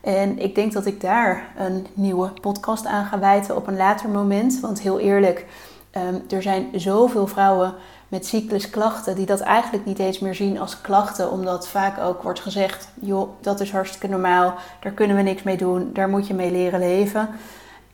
En 0.02 0.40
ik 0.40 0.56
denk 0.56 0.74
dat 0.74 0.86
ik 0.86 1.02
daar 1.02 1.54
een 1.58 1.88
nieuwe 1.94 2.30
podcast 2.42 2.86
aan 2.86 3.06
ga 3.06 3.20
wijten 3.20 3.56
op 3.56 3.68
een 3.68 3.78
later 3.78 4.10
moment. 4.10 4.60
Want 4.60 4.82
heel 4.82 5.00
eerlijk, 5.00 5.46
ehm, 5.92 6.16
er 6.30 6.42
zijn 6.42 6.68
zoveel 6.76 7.28
vrouwen 7.28 7.74
met 8.08 8.26
cyclusklachten 8.26 9.16
die 9.16 9.26
dat 9.26 9.40
eigenlijk 9.40 9.86
niet 9.86 10.00
eens 10.00 10.20
meer 10.20 10.36
zien 10.36 10.60
als 10.60 10.82
klachten. 10.82 11.32
Omdat 11.32 11.68
vaak 11.68 12.00
ook 12.00 12.24
wordt 12.24 12.40
gezegd, 12.40 12.90
joh, 13.02 13.30
dat 13.42 13.60
is 13.60 13.72
hartstikke 13.72 14.08
normaal. 14.08 14.54
Daar 14.82 14.92
kunnen 14.92 15.16
we 15.16 15.22
niks 15.22 15.44
mee 15.44 15.58
doen. 15.58 15.90
Daar 15.94 16.10
moet 16.10 16.28
je 16.28 16.34
mee 16.34 16.52
leren 16.52 16.80
leven. 16.80 17.30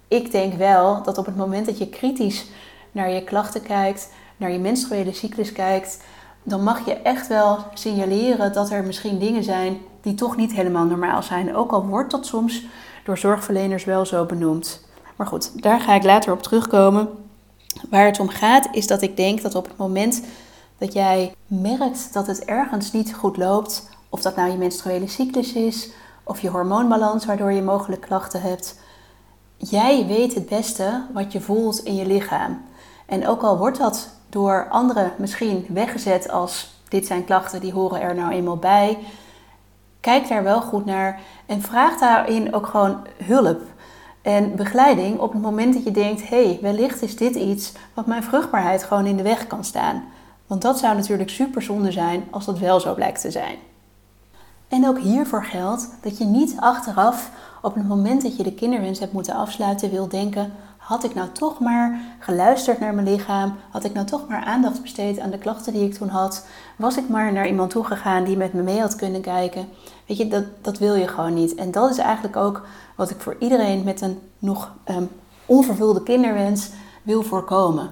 Ik 0.08 0.32
denk 0.32 0.54
wel 0.54 1.04
dat 1.04 1.18
op 1.18 1.26
het 1.26 1.38
moment 1.38 1.66
dat 1.66 1.78
je 1.78 1.90
kritisch 1.90 2.46
naar 2.92 3.10
je 3.10 3.24
klachten 3.24 3.62
kijkt, 3.62 4.10
naar 4.38 4.52
je 4.52 4.60
menstruele 4.60 5.14
cyclus 5.14 5.52
kijkt, 5.52 6.04
dan 6.44 6.64
mag 6.64 6.86
je 6.86 6.94
echt 6.94 7.28
wel 7.28 7.58
signaleren 7.74 8.54
dat 8.54 8.70
er 8.70 8.84
misschien 8.84 9.20
dingen 9.20 9.44
zijn 9.44 9.78
die 10.02 10.16
toch 10.16 10.36
niet 10.36 10.54
helemaal 10.54 10.86
normaal 10.86 11.24
zijn. 11.24 11.56
Ook 11.56 11.72
al 11.72 11.86
wordt 11.86 12.12
dat 12.12 12.26
soms 12.26 12.66
door 13.06 13.18
zorgverleners 13.18 13.84
wel 13.84 14.06
zo 14.06 14.26
benoemd. 14.26 14.86
Maar 15.16 15.28
goed, 15.28 15.62
daar 15.64 15.80
ga 15.80 15.94
ik 15.94 16.04
later 16.04 16.32
op 16.32 16.42
terugkomen. 16.42 17.10
Waar 17.90 18.06
het 18.06 18.20
om 18.20 18.30
gaat 18.30 18.68
is 18.72 18.88
dat 18.88 19.02
ik 19.02 19.18
denk 19.18 19.42
dat 19.42 19.56
op 19.56 19.68
het 19.68 19.78
moment 19.78 20.24
dat 20.78 20.94
jij 20.94 21.36
merkt 21.48 22.14
dat 22.14 22.28
het 22.28 22.46
ergens 22.46 22.92
niet 22.92 23.14
goed 23.14 23.38
loopt, 23.38 23.90
of 24.10 24.22
dat 24.22 24.36
nou 24.36 24.52
je 24.52 24.58
menstruele 24.58 25.08
cyclus 25.08 25.54
is 25.54 25.90
of 26.24 26.42
je 26.42 26.50
hormoonbalans 26.50 27.26
waardoor 27.26 27.52
je 27.52 27.62
mogelijk 27.62 28.02
klachten 28.02 28.42
hebt, 28.42 28.80
jij 29.58 30.06
weet 30.06 30.34
het 30.34 30.46
beste 30.46 31.02
wat 31.14 31.32
je 31.32 31.42
voelt 31.42 31.84
in 31.84 31.96
je 31.96 32.06
lichaam. 32.06 32.62
En 33.06 33.28
ook 33.28 33.42
al 33.42 33.58
wordt 33.58 33.78
dat 33.78 34.10
door 34.30 34.68
anderen 34.70 35.12
misschien 35.18 35.66
weggezet 35.70 36.30
als 36.30 36.72
dit 36.90 37.06
zijn 37.06 37.26
klachten 37.26 37.62
die 37.62 37.74
horen 37.74 38.02
er 38.02 38.16
nou 38.16 38.32
eenmaal 38.32 38.58
bij, 38.58 38.98
kijk 40.00 40.28
daar 40.28 40.44
wel 40.44 40.62
goed 40.62 40.86
naar 40.86 41.20
en 41.46 41.62
vraag 41.62 42.00
daarin 42.00 42.54
ook 42.54 42.68
gewoon 42.68 43.08
hulp 43.24 43.62
en 44.24 44.56
begeleiding 44.56 45.20
op 45.20 45.34
het 45.34 45.42
moment 45.42 45.74
dat 45.74 45.84
je 45.84 45.92
denkt: 45.92 46.30
hé, 46.30 46.46
hey, 46.46 46.60
wellicht 46.62 47.02
is 47.02 47.16
dit 47.16 47.36
iets 47.36 47.72
wat 47.94 48.06
mijn 48.06 48.24
vruchtbaarheid 48.24 48.84
gewoon 48.84 49.06
in 49.06 49.18
de 49.18 49.24
weg 49.24 49.48
kan 49.48 49.64
staan. 49.64 50.04
Want 50.48 50.62
dat 50.62 50.80
zou 50.80 50.96
natuurlijk 50.96 51.30
super 51.30 51.62
zonde 51.62 51.92
zijn 51.92 52.24
als 52.30 52.46
dat 52.46 52.60
wel 52.60 52.80
zo 52.80 52.94
blijkt 52.94 53.22
te 53.22 53.32
zijn. 53.32 53.56
En 54.68 54.88
ook 54.88 55.00
hiervoor 55.00 55.44
geldt 55.44 55.90
dat 56.02 56.18
je 56.18 56.26
niet 56.26 56.56
achteraf 56.60 57.32
op 57.62 57.76
het 57.76 57.88
moment 57.88 58.22
dat 58.22 58.38
je 58.38 58.44
de 58.44 58.54
kinderwens 58.54 59.00
hebt 59.00 59.14
moeten 59.14 59.36
afsluiten 59.36 59.92
wil 59.92 60.08
denken: 60.08 60.54
had 60.84 61.04
ik 61.04 61.16
nou 61.16 61.30
toch 61.32 61.60
maar 61.60 62.02
geluisterd 62.20 62.80
naar 62.80 62.94
mijn 62.94 63.10
lichaam? 63.10 63.56
Had 63.70 63.84
ik 63.84 63.94
nou 63.94 64.06
toch 64.06 64.28
maar 64.28 64.44
aandacht 64.44 64.82
besteed 64.82 65.20
aan 65.20 65.30
de 65.30 65.38
klachten 65.38 65.74
die 65.74 65.86
ik 65.86 65.94
toen 65.94 66.08
had? 66.08 66.46
Was 66.76 66.98
ik 66.98 67.10
maar 67.10 67.34
naar 67.34 67.48
iemand 67.48 67.70
toe 67.70 67.84
gegaan 67.84 68.24
die 68.24 68.38
met 68.38 68.54
me 68.54 68.62
mee 68.62 68.80
had 68.80 68.96
kunnen 68.96 69.22
kijken? 69.22 69.68
Weet 70.06 70.18
je, 70.18 70.28
dat, 70.28 70.44
dat 70.62 70.78
wil 70.78 70.96
je 70.96 71.08
gewoon 71.08 71.34
niet. 71.34 71.56
En 71.56 71.72
dat 71.72 71.90
is 71.90 71.98
eigenlijk 71.98 72.36
ook 72.36 72.66
wat 72.96 73.10
ik 73.10 73.20
voor 73.20 73.36
iedereen 73.40 73.84
met 73.84 74.02
een 74.02 74.20
nog 74.40 74.72
um, 74.90 75.10
onvervulde 75.46 76.04
kinderwens 76.04 76.70
wil 77.04 77.24
voorkomen. 77.24 77.92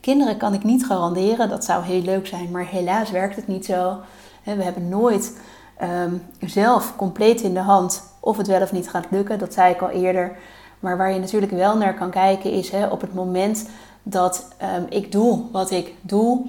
kinderen 0.00 0.36
kan 0.36 0.54
ik 0.54 0.64
niet 0.64 0.86
garanderen, 0.86 1.48
dat 1.48 1.64
zou 1.64 1.84
heel 1.84 2.02
leuk 2.02 2.26
zijn, 2.26 2.50
maar 2.50 2.66
helaas 2.66 3.10
werkt 3.10 3.36
het 3.36 3.46
niet 3.46 3.64
zo. 3.64 3.96
we 4.42 4.62
hebben 4.62 4.88
nooit 4.88 5.38
ehm, 5.76 6.14
zelf 6.40 6.96
compleet 6.96 7.40
in 7.40 7.54
de 7.54 7.60
hand 7.60 8.02
of 8.20 8.36
het 8.36 8.46
wel 8.46 8.62
of 8.62 8.72
niet 8.72 8.90
gaat 8.90 9.06
lukken, 9.10 9.38
dat 9.38 9.52
zei 9.52 9.72
ik 9.72 9.82
al 9.82 9.90
eerder. 9.90 10.36
Maar 10.82 10.96
waar 10.96 11.12
je 11.12 11.20
natuurlijk 11.20 11.52
wel 11.52 11.76
naar 11.76 11.94
kan 11.94 12.10
kijken 12.10 12.52
is 12.52 12.70
hè, 12.70 12.86
op 12.86 13.00
het 13.00 13.14
moment 13.14 13.68
dat 14.02 14.48
um, 14.76 14.86
ik 14.88 15.12
doe 15.12 15.42
wat 15.52 15.70
ik 15.70 15.94
doe. 16.00 16.46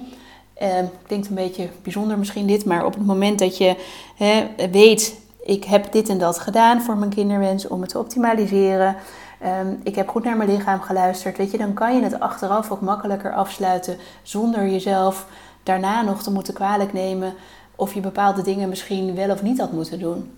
Um, 0.62 0.90
klinkt 1.06 1.28
een 1.28 1.34
beetje 1.34 1.68
bijzonder 1.82 2.18
misschien 2.18 2.46
dit, 2.46 2.64
maar 2.64 2.84
op 2.84 2.94
het 2.94 3.06
moment 3.06 3.38
dat 3.38 3.56
je 3.56 3.76
hè, 4.16 4.50
weet, 4.70 5.20
ik 5.42 5.64
heb 5.64 5.92
dit 5.92 6.08
en 6.08 6.18
dat 6.18 6.38
gedaan 6.38 6.82
voor 6.82 6.96
mijn 6.96 7.14
kinderwens 7.14 7.68
om 7.68 7.80
het 7.80 7.90
te 7.90 7.98
optimaliseren. 7.98 8.96
Um, 9.60 9.80
ik 9.82 9.94
heb 9.94 10.08
goed 10.08 10.24
naar 10.24 10.36
mijn 10.36 10.50
lichaam 10.50 10.80
geluisterd. 10.80 11.36
Weet 11.36 11.50
je, 11.50 11.58
dan 11.58 11.74
kan 11.74 11.96
je 11.96 12.02
het 12.02 12.20
achteraf 12.20 12.70
ook 12.70 12.80
makkelijker 12.80 13.34
afsluiten 13.34 13.96
zonder 14.22 14.68
jezelf 14.68 15.26
daarna 15.62 16.02
nog 16.02 16.22
te 16.22 16.30
moeten 16.30 16.54
kwalijk 16.54 16.92
nemen 16.92 17.34
of 17.76 17.94
je 17.94 18.00
bepaalde 18.00 18.42
dingen 18.42 18.68
misschien 18.68 19.14
wel 19.14 19.30
of 19.30 19.42
niet 19.42 19.60
had 19.60 19.72
moeten 19.72 19.98
doen. 19.98 20.30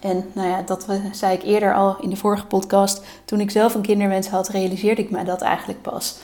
En 0.00 0.30
nou 0.32 0.48
ja, 0.48 0.62
dat 0.62 0.86
zei 1.12 1.36
ik 1.36 1.42
eerder 1.42 1.74
al 1.74 1.96
in 2.00 2.10
de 2.10 2.16
vorige 2.16 2.46
podcast. 2.46 3.02
Toen 3.24 3.40
ik 3.40 3.50
zelf 3.50 3.74
een 3.74 3.82
kinderwens 3.82 4.28
had, 4.28 4.48
realiseerde 4.48 5.02
ik 5.02 5.10
me 5.10 5.24
dat 5.24 5.40
eigenlijk 5.40 5.82
pas. 5.82 6.18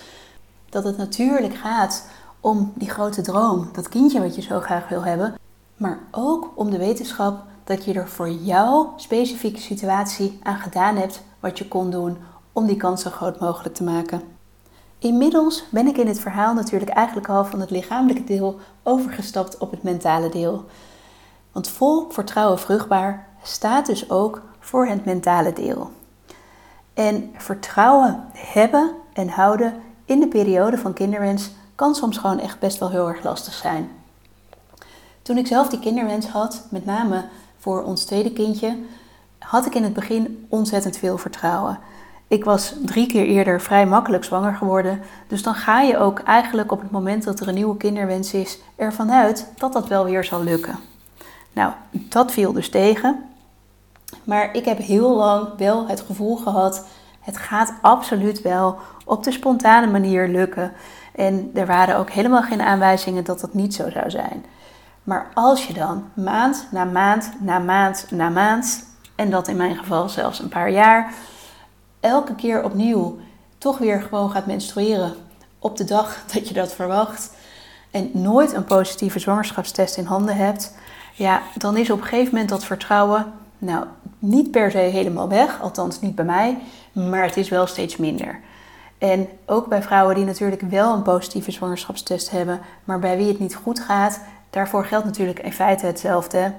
Dat 0.69 0.85
het 0.85 0.97
natuurlijk 0.97 1.55
gaat 1.55 2.07
om 2.41 2.73
die 2.75 2.91
grote 2.91 3.23
droom, 3.23 3.69
dat 3.73 3.89
kindje 3.89 4.21
wat 4.21 4.35
je 4.35 4.43
zo 4.43 4.61
graag 4.61 4.89
wil 4.89 5.05
hebben. 5.05 5.35
Maar 5.77 5.99
ook 6.11 6.53
om 6.55 6.71
de 6.71 6.79
wetenschap 6.79 7.45
dat 7.65 7.85
je 7.85 7.93
er 7.93 8.09
voor 8.09 8.31
jouw 8.31 8.93
specifieke 8.97 9.61
situatie 9.61 10.39
aan 10.43 10.59
gedaan 10.59 10.97
hebt 10.97 11.23
wat 11.41 11.59
je 11.59 11.69
kon 11.69 11.91
doen 11.91 12.17
om 12.53 12.67
die 12.67 12.77
kans 12.77 13.03
zo 13.03 13.11
groot 13.11 13.41
mogelijk 13.41 13.75
te 13.75 13.85
maken. 13.85 14.23
Inmiddels 14.99 15.65
ben 15.71 15.87
ik 15.87 15.97
in 15.97 16.07
het 16.07 16.21
verhaal 16.21 16.55
natuurlijk 16.55 16.91
eigenlijk 16.91 17.29
al 17.29 17.45
van 17.45 17.61
het 17.61 17.71
lichamelijke 17.71 18.25
deel 18.25 18.59
overgestapt 18.83 19.59
op 19.59 19.71
het 19.71 19.83
mentale 19.83 20.29
deel. 20.29 20.65
Want 21.53 21.69
vol 21.69 22.07
vertrouwen 22.11 22.59
vruchtbaar 22.59 23.29
staat 23.47 23.87
dus 23.87 24.11
ook 24.11 24.43
voor 24.59 24.87
het 24.87 25.05
mentale 25.05 25.53
deel. 25.53 25.91
En 26.95 27.31
vertrouwen 27.37 28.25
hebben 28.33 28.91
en 29.13 29.29
houden 29.29 29.75
in 30.05 30.21
de 30.21 30.29
periode 30.29 30.79
van 30.79 30.93
kinderwens 30.93 31.51
kan 31.75 31.95
soms 31.95 32.19
gewoon 32.19 32.39
echt 32.39 32.59
best 32.59 32.79
wel 32.79 32.91
heel 32.91 33.09
erg 33.09 33.25
lastig 33.25 33.55
zijn. 33.55 33.91
Toen 35.23 35.39
ik 35.39 35.47
zelf 35.47 35.69
die 35.69 35.79
kinderwens 35.79 36.27
had, 36.27 36.67
met 36.71 36.85
name 36.85 37.25
voor 37.59 37.83
ons 37.83 38.05
tweede 38.05 38.33
kindje, 38.33 38.77
had 39.39 39.67
ik 39.67 39.75
in 39.75 39.83
het 39.83 39.93
begin 39.93 40.47
ontzettend 40.49 40.97
veel 40.97 41.19
vertrouwen. 41.19 41.79
Ik 42.29 42.45
was 42.45 42.75
drie 42.85 43.07
keer 43.07 43.27
eerder 43.27 43.61
vrij 43.61 43.87
makkelijk 43.87 44.25
zwanger 44.25 44.55
geworden, 44.55 45.01
dus 45.29 45.43
dan 45.43 45.55
ga 45.55 45.81
je 45.81 45.99
ook 45.99 46.19
eigenlijk 46.19 46.73
op 46.73 46.81
het 46.81 46.91
moment 46.91 47.25
dat 47.25 47.41
er 47.41 47.49
een 47.49 47.55
nieuwe 47.55 47.77
kinderwens 47.77 48.33
is 48.33 48.59
ervan 48.77 49.13
uit 49.13 49.47
dat 49.57 49.73
dat 49.73 49.89
wel 49.89 50.05
weer 50.05 50.25
zal 50.25 50.43
lukken. 50.43 50.79
Nou, 51.53 51.73
dat 51.91 52.33
viel 52.33 52.53
dus 52.53 52.71
tegen. 52.71 53.36
Maar 54.25 54.55
ik 54.55 54.65
heb 54.65 54.79
heel 54.79 55.17
lang 55.17 55.49
wel 55.57 55.89
het 55.89 56.01
gevoel 56.01 56.37
gehad: 56.37 56.87
het 57.21 57.37
gaat 57.37 57.73
absoluut 57.81 58.43
wel 58.43 58.79
op 59.05 59.25
de 59.25 59.33
spontane 59.33 59.87
manier 59.87 60.29
lukken. 60.29 60.73
En 61.15 61.51
er 61.55 61.67
waren 61.67 61.97
ook 61.97 62.11
helemaal 62.11 62.43
geen 62.43 62.61
aanwijzingen 62.61 63.25
dat 63.25 63.41
dat 63.41 63.55
niet 63.55 63.75
zo 63.75 63.91
zou 63.91 64.11
zijn. 64.11 64.45
Maar 65.03 65.31
als 65.35 65.67
je 65.67 65.73
dan 65.73 66.05
maand 66.15 66.69
na 66.71 66.85
maand 66.85 67.33
na 67.41 67.59
maand 67.59 68.07
na 68.11 68.29
maand, 68.29 68.85
en 69.15 69.31
dat 69.31 69.49
in 69.49 69.57
mijn 69.57 69.77
geval 69.77 70.09
zelfs 70.09 70.39
een 70.39 70.49
paar 70.49 70.71
jaar, 70.71 71.13
elke 72.01 72.35
keer 72.35 72.65
opnieuw 72.65 73.19
toch 73.59 73.79
weer 73.79 74.03
gewoon 74.03 74.31
gaat 74.31 74.47
menstrueren 74.47 75.15
op 75.59 75.77
de 75.77 75.85
dag 75.85 76.19
dat 76.33 76.49
je 76.49 76.55
dat 76.55 76.75
verwacht 76.75 77.31
en 77.91 78.11
nooit 78.13 78.53
een 78.53 78.65
positieve 78.65 79.19
zwangerschapstest 79.19 79.97
in 79.97 80.05
handen 80.05 80.37
hebt, 80.37 80.75
ja, 81.15 81.43
dan 81.57 81.77
is 81.77 81.91
op 81.91 81.99
een 82.01 82.07
gegeven 82.07 82.33
moment 82.33 82.49
dat 82.49 82.65
vertrouwen 82.65 83.33
nou 83.59 83.85
niet 84.19 84.51
per 84.51 84.71
se 84.71 84.79
helemaal 84.79 85.29
weg, 85.29 85.61
althans 85.61 86.01
niet 86.01 86.15
bij 86.15 86.25
mij, 86.25 86.59
maar 86.93 87.25
het 87.25 87.37
is 87.37 87.49
wel 87.49 87.67
steeds 87.67 87.97
minder. 87.97 88.41
En 88.99 89.29
ook 89.47 89.67
bij 89.67 89.83
vrouwen 89.83 90.15
die 90.15 90.25
natuurlijk 90.25 90.63
wel 90.63 90.95
een 90.95 91.03
positieve 91.03 91.51
zwangerschapstest 91.51 92.31
hebben, 92.31 92.61
maar 92.85 92.99
bij 92.99 93.17
wie 93.17 93.29
het 93.29 93.39
niet 93.39 93.55
goed 93.55 93.81
gaat, 93.81 94.21
daarvoor 94.51 94.85
geldt 94.85 95.05
natuurlijk 95.07 95.39
in 95.39 95.53
feite 95.53 95.87
hetzelfde. 95.87 96.53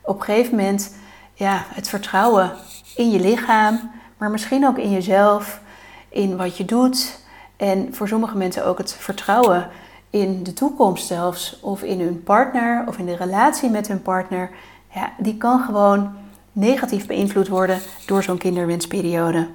Op 0.00 0.18
een 0.18 0.24
gegeven 0.24 0.56
moment, 0.56 0.94
ja, 1.34 1.64
het 1.68 1.88
vertrouwen 1.88 2.52
in 2.96 3.10
je 3.10 3.20
lichaam, 3.20 3.90
maar 4.16 4.30
misschien 4.30 4.66
ook 4.66 4.78
in 4.78 4.90
jezelf, 4.90 5.60
in 6.08 6.36
wat 6.36 6.56
je 6.56 6.64
doet. 6.64 7.20
En 7.56 7.94
voor 7.94 8.08
sommige 8.08 8.36
mensen 8.36 8.66
ook 8.66 8.78
het 8.78 8.94
vertrouwen 8.94 9.68
in 10.10 10.42
de 10.42 10.52
toekomst 10.52 11.06
zelfs, 11.06 11.60
of 11.60 11.82
in 11.82 12.00
hun 12.00 12.22
partner, 12.22 12.84
of 12.88 12.98
in 12.98 13.06
de 13.06 13.16
relatie 13.16 13.70
met 13.70 13.88
hun 13.88 14.02
partner. 14.02 14.50
Ja, 14.94 15.12
die 15.18 15.36
kan 15.36 15.60
gewoon 15.60 16.14
negatief 16.52 17.06
beïnvloed 17.06 17.48
worden 17.48 17.80
door 18.06 18.22
zo'n 18.22 18.38
kinderwensperiode. 18.38 19.48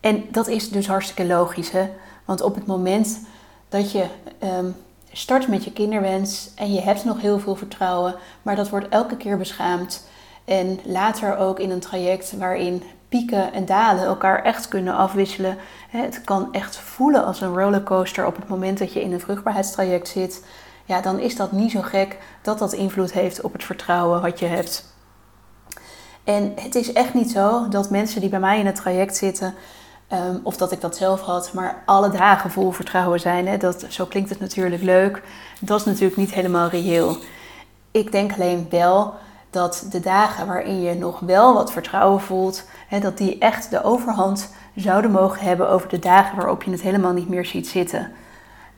En 0.00 0.24
dat 0.30 0.48
is 0.48 0.70
dus 0.70 0.86
hartstikke 0.86 1.26
logisch, 1.26 1.70
hè? 1.70 1.90
Want 2.24 2.40
op 2.40 2.54
het 2.54 2.66
moment 2.66 3.20
dat 3.68 3.92
je 3.92 4.06
ehm, 4.38 4.70
start 5.12 5.48
met 5.48 5.64
je 5.64 5.72
kinderwens 5.72 6.50
en 6.54 6.72
je 6.72 6.80
hebt 6.80 7.04
nog 7.04 7.20
heel 7.20 7.38
veel 7.38 7.56
vertrouwen, 7.56 8.14
maar 8.42 8.56
dat 8.56 8.68
wordt 8.68 8.88
elke 8.88 9.16
keer 9.16 9.38
beschaamd. 9.38 10.08
En 10.44 10.80
later 10.84 11.36
ook 11.36 11.58
in 11.58 11.70
een 11.70 11.80
traject 11.80 12.36
waarin 12.38 12.82
pieken 13.08 13.52
en 13.52 13.66
dalen 13.66 14.04
elkaar 14.04 14.42
echt 14.42 14.68
kunnen 14.68 14.94
afwisselen. 14.94 15.58
Het 15.88 16.20
kan 16.24 16.52
echt 16.52 16.76
voelen 16.76 17.24
als 17.24 17.40
een 17.40 17.54
rollercoaster 17.54 18.26
op 18.26 18.36
het 18.36 18.48
moment 18.48 18.78
dat 18.78 18.92
je 18.92 19.02
in 19.02 19.12
een 19.12 19.20
vruchtbaarheidstraject 19.20 20.08
zit. 20.08 20.44
Ja, 20.90 21.00
dan 21.00 21.18
is 21.18 21.36
dat 21.36 21.52
niet 21.52 21.70
zo 21.70 21.80
gek 21.80 22.18
dat 22.42 22.58
dat 22.58 22.72
invloed 22.72 23.12
heeft 23.12 23.40
op 23.40 23.52
het 23.52 23.64
vertrouwen 23.64 24.22
wat 24.22 24.38
je 24.38 24.46
hebt. 24.46 24.94
En 26.24 26.52
het 26.56 26.74
is 26.74 26.92
echt 26.92 27.14
niet 27.14 27.30
zo 27.30 27.68
dat 27.68 27.90
mensen 27.90 28.20
die 28.20 28.30
bij 28.30 28.40
mij 28.40 28.58
in 28.58 28.66
het 28.66 28.74
traject 28.74 29.16
zitten 29.16 29.54
Ehm, 30.10 30.36
of 30.42 30.56
dat 30.56 30.72
ik 30.72 30.80
dat 30.80 30.96
zelf 30.96 31.20
had, 31.20 31.52
maar 31.52 31.82
alle 31.86 32.10
dagen 32.10 32.50
vol 32.50 32.70
vertrouwen 32.70 33.20
zijn. 33.20 33.48
Hè, 33.48 33.56
dat, 33.56 33.86
zo 33.88 34.06
klinkt 34.06 34.30
het 34.30 34.40
natuurlijk 34.40 34.82
leuk. 34.82 35.22
Dat 35.60 35.80
is 35.80 35.86
natuurlijk 35.86 36.16
niet 36.16 36.34
helemaal 36.34 36.68
reëel. 36.68 37.16
Ik 37.90 38.12
denk 38.12 38.32
alleen 38.32 38.66
wel 38.70 39.14
dat 39.50 39.86
de 39.90 40.00
dagen 40.00 40.46
waarin 40.46 40.80
je 40.80 40.94
nog 40.94 41.20
wel 41.20 41.54
wat 41.54 41.72
vertrouwen 41.72 42.20
voelt, 42.20 42.64
hè, 42.88 43.00
dat 43.00 43.18
die 43.18 43.38
echt 43.38 43.70
de 43.70 43.82
overhand 43.82 44.54
zouden 44.74 45.10
mogen 45.10 45.42
hebben 45.42 45.68
over 45.68 45.88
de 45.88 45.98
dagen 45.98 46.36
waarop 46.36 46.62
je 46.62 46.70
het 46.70 46.82
helemaal 46.82 47.12
niet 47.12 47.28
meer 47.28 47.46
ziet 47.46 47.68
zitten. 47.68 48.12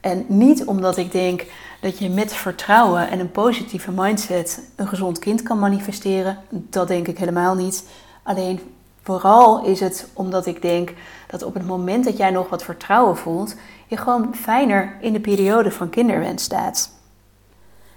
En 0.01 0.25
niet 0.29 0.65
omdat 0.65 0.97
ik 0.97 1.13
denk 1.13 1.45
dat 1.83 1.99
je 1.99 2.11
met 2.11 2.33
vertrouwen 2.33 3.11
en 3.11 3.21
een 3.21 3.31
positieve 3.31 3.91
mindset 3.91 4.61
een 4.77 4.89
gezond 4.89 5.19
kind 5.19 5.43
kan 5.43 5.59
manifesteren. 5.59 6.39
Dat 6.49 6.89
denk 6.89 7.09
ik 7.09 7.19
helemaal 7.19 7.55
niet. 7.55 7.89
Alleen 8.23 8.61
vooral 9.03 9.65
is 9.65 9.81
het 9.81 10.09
omdat 10.13 10.47
ik 10.47 10.63
denk 10.63 10.93
dat 11.27 11.43
op 11.43 11.55
het 11.55 11.67
moment 11.67 12.05
dat 12.05 12.17
jij 12.17 12.31
nog 12.31 12.49
wat 12.49 12.65
vertrouwen 12.65 13.17
voelt, 13.17 13.57
je 13.87 13.97
gewoon 13.97 14.35
fijner 14.35 14.97
in 15.01 15.13
de 15.13 15.21
periode 15.21 15.71
van 15.71 15.91
kinderwens 15.91 16.45
staat. 16.45 16.91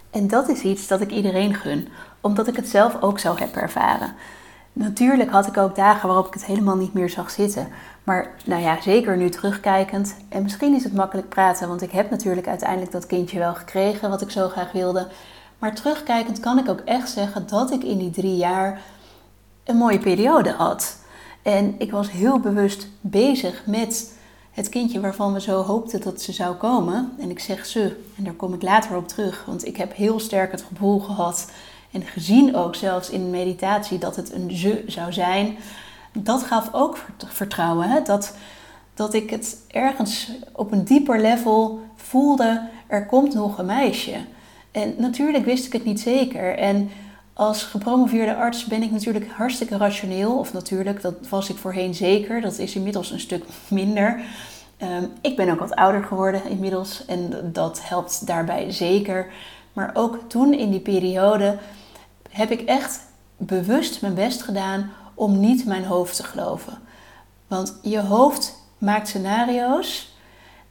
En 0.10 0.28
dat 0.28 0.50
is 0.50 0.62
iets 0.62 0.88
dat 0.88 1.02
ik 1.02 1.12
iedereen 1.12 1.54
gun, 1.54 1.88
omdat 2.22 2.48
ik 2.48 2.56
het 2.56 2.70
zelf 2.70 3.02
ook 3.02 3.20
zo 3.20 3.36
heb 3.38 3.56
ervaren. 3.56 4.14
Natuurlijk 4.74 5.32
had 5.32 5.48
ik 5.48 5.58
ook 5.58 5.76
dagen 5.76 6.08
waarop 6.08 6.28
ik 6.28 6.34
het 6.34 6.46
helemaal 6.46 6.78
niet 6.78 6.94
meer 6.94 7.10
zag 7.10 7.32
zitten. 7.32 7.68
Maar 8.06 8.36
nou 8.46 8.62
ja, 8.62 8.82
zeker 8.82 9.18
nu 9.18 9.30
terugkijkend. 9.30 10.16
En 10.30 10.44
misschien 10.44 10.76
is 10.76 10.84
het 10.84 10.94
makkelijk 10.94 11.30
praten, 11.30 11.68
want 11.68 11.82
ik 11.82 11.92
heb 11.92 12.10
natuurlijk 12.10 12.48
uiteindelijk 12.48 12.92
dat 12.92 13.06
kindje 13.06 13.40
wel 13.40 13.54
gekregen 13.54 14.10
wat 14.10 14.22
ik 14.22 14.30
zo 14.30 14.50
graag 14.50 14.72
wilde. 14.72 15.08
Maar 15.60 15.76
terugkijkend 15.76 16.40
kan 16.40 16.58
ik 16.58 16.70
ook 16.70 16.80
echt 16.80 17.10
zeggen 17.10 17.48
dat 17.48 17.72
ik 17.72 17.84
in 17.84 17.98
die 17.98 18.10
drie 18.10 18.36
jaar 18.36 18.82
een 19.64 19.78
mooie 19.78 20.00
periode 20.00 20.52
had. 20.52 20.98
En 21.42 21.76
ik 21.78 21.92
was 21.92 22.12
heel 22.12 22.40
bewust 22.40 22.88
bezig 23.02 23.64
met 23.66 24.14
het 24.52 24.70
kindje 24.70 25.00
waarvan 25.00 25.34
we 25.34 25.42
zo 25.42 25.62
hoopten 25.62 26.02
dat 26.02 26.22
ze 26.22 26.32
zou 26.32 26.56
komen. 26.56 27.12
En 27.20 27.30
ik 27.30 27.40
zeg 27.40 27.66
ze, 27.66 28.04
en 28.18 28.24
daar 28.24 28.34
kom 28.34 28.54
ik 28.54 28.62
later 28.62 28.96
op 28.96 29.08
terug, 29.08 29.44
want 29.46 29.66
ik 29.66 29.78
heb 29.78 29.96
heel 29.96 30.20
sterk 30.20 30.52
het 30.52 30.66
gevoel 30.68 31.00
gehad 31.00 31.52
en 31.92 32.02
gezien 32.02 32.56
ook 32.56 32.76
zelfs 32.76 33.10
in 33.10 33.30
meditatie 33.30 33.98
dat 33.98 34.16
het 34.16 34.34
een 34.34 34.52
ze 34.52 34.84
zou 34.88 35.14
zijn. 35.14 35.58
Dat 36.18 36.44
gaf 36.44 36.70
ook 36.72 36.98
vertrouwen. 37.18 37.90
Hè? 37.90 38.02
Dat, 38.02 38.36
dat 38.94 39.14
ik 39.14 39.30
het 39.30 39.58
ergens 39.68 40.32
op 40.52 40.72
een 40.72 40.84
dieper 40.84 41.22
level 41.22 41.80
voelde, 41.96 42.62
er 42.88 43.06
komt 43.06 43.34
nog 43.34 43.58
een 43.58 43.66
meisje. 43.66 44.18
En 44.72 44.96
natuurlijk 44.98 45.46
wist 45.46 45.66
ik 45.66 45.74
het 45.74 45.86
niet 45.86 46.00
zeker. 46.00 46.58
En 46.58 46.90
als 47.34 47.64
gepromoveerde 47.64 48.36
arts 48.36 48.66
ben 48.66 48.84
ik 48.84 48.92
natuurlijk 48.92 49.28
hartstikke 49.32 49.78
rationeel. 49.78 50.38
Of 50.38 50.54
natuurlijk, 50.54 51.02
dat 51.02 51.28
was 51.30 51.50
ik 51.50 51.58
voorheen 51.58 51.94
zeker. 51.94 52.42
Dat 52.42 52.58
is 52.58 52.76
inmiddels 52.76 53.12
een 53.12 53.20
stuk 53.20 53.44
minder. 53.68 54.22
Ehm, 54.78 55.04
ik 55.22 55.36
ben 55.36 55.50
ook 55.50 55.60
wat 55.60 55.76
ouder 55.76 56.04
geworden 56.04 56.50
inmiddels 56.50 57.06
en 57.06 57.50
dat 57.54 57.80
helpt 57.84 58.28
daarbij 58.28 58.72
zeker. 58.72 59.28
Maar 59.74 59.92
ook 59.94 60.20
toen 60.28 60.54
in 60.54 60.72
die 60.72 60.80
periode 60.80 61.58
heb 62.30 62.52
ik 62.52 62.62
echt 62.62 63.00
bewust 63.38 64.02
mijn 64.02 64.14
best 64.14 64.42
gedaan 64.42 64.92
om 65.16 65.40
niet 65.40 65.66
mijn 65.66 65.86
hoofd 65.86 66.16
te 66.16 66.24
geloven. 66.24 66.78
Want 67.48 67.80
je 67.82 68.00
hoofd 68.00 68.56
maakt 68.78 69.08
scenario's 69.08 70.16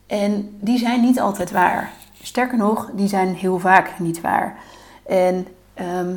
en 0.07 0.57
die 0.61 0.79
zijn 0.79 1.01
niet 1.01 1.21
altijd 1.21 1.51
waar. 1.51 1.93
Sterker 2.23 2.59
nog, 2.59 2.91
die 2.93 3.09
zijn 3.09 3.35
heel 3.35 3.59
vaak 3.59 3.99
niet 3.99 4.21
waar. 4.21 4.59
En 5.07 5.47
ehm, 5.75 6.17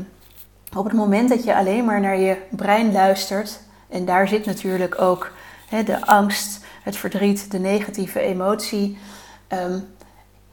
op 0.76 0.84
het 0.84 0.94
moment 0.94 1.30
dat 1.30 1.44
je 1.44 1.56
alleen 1.56 1.86
maar 1.86 2.00
naar 2.00 2.20
je 2.20 2.38
brein 2.50 2.92
luistert, 2.92 3.60
en 3.90 4.06
daar 4.06 4.28
zit 4.28 4.46
natuurlijk 4.46 5.02
ook 5.02 5.32
de 5.86 6.06
angst, 6.06 6.66
het 6.84 6.96
verdriet, 6.98 7.52
de 7.52 7.60
negatieve 7.60 8.20
emotie, 8.20 8.98
ehm, 9.48 9.80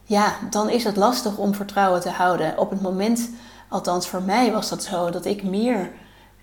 ja, 0.04 0.33
dan 0.50 0.71
is 0.71 0.85
het 0.85 0.97
lastig 0.97 1.37
om 1.37 1.54
vertrouwen 1.54 2.00
te 2.00 2.10
houden. 2.10 2.58
Op 2.58 2.71
het 2.71 2.80
moment 2.80 3.30
Althans, 3.69 4.08
voor 4.08 4.23
mij 4.23 4.52
was 4.52 4.69
dat 4.69 4.82
zo 4.82 5.10
dat 5.10 5.25
ik 5.25 5.43
meer 5.43 5.91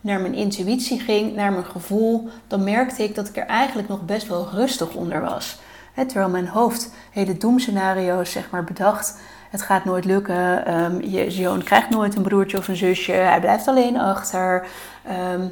naar 0.01 0.21
mijn 0.21 0.33
intuïtie 0.33 0.99
ging, 0.99 1.35
naar 1.35 1.51
mijn 1.51 1.65
gevoel. 1.65 2.29
Dan 2.47 2.63
merkte 2.63 3.03
ik 3.03 3.15
dat 3.15 3.27
ik 3.27 3.37
er 3.37 3.45
eigenlijk 3.45 3.87
nog 3.87 4.05
best 4.05 4.27
wel 4.27 4.47
rustig 4.53 4.93
onder 4.93 5.21
was. 5.21 5.59
terwijl 5.95 6.29
mijn 6.29 6.47
hoofd 6.47 6.93
hele 7.11 7.37
doemscenario's 7.37 8.31
zeg 8.31 8.49
maar 8.49 8.63
bedacht. 8.63 9.17
Het 9.49 9.61
gaat 9.61 9.85
nooit 9.85 10.05
lukken. 10.05 10.73
Um, 10.73 11.01
je 11.01 11.31
zoon 11.31 11.63
krijgt 11.63 11.89
nooit 11.89 12.15
een 12.15 12.21
broertje 12.21 12.57
of 12.57 12.67
een 12.67 12.75
zusje. 12.75 13.11
Hij 13.11 13.39
blijft 13.39 13.67
alleen 13.67 13.97
achter. 13.97 14.67
Ehm, 15.03 15.47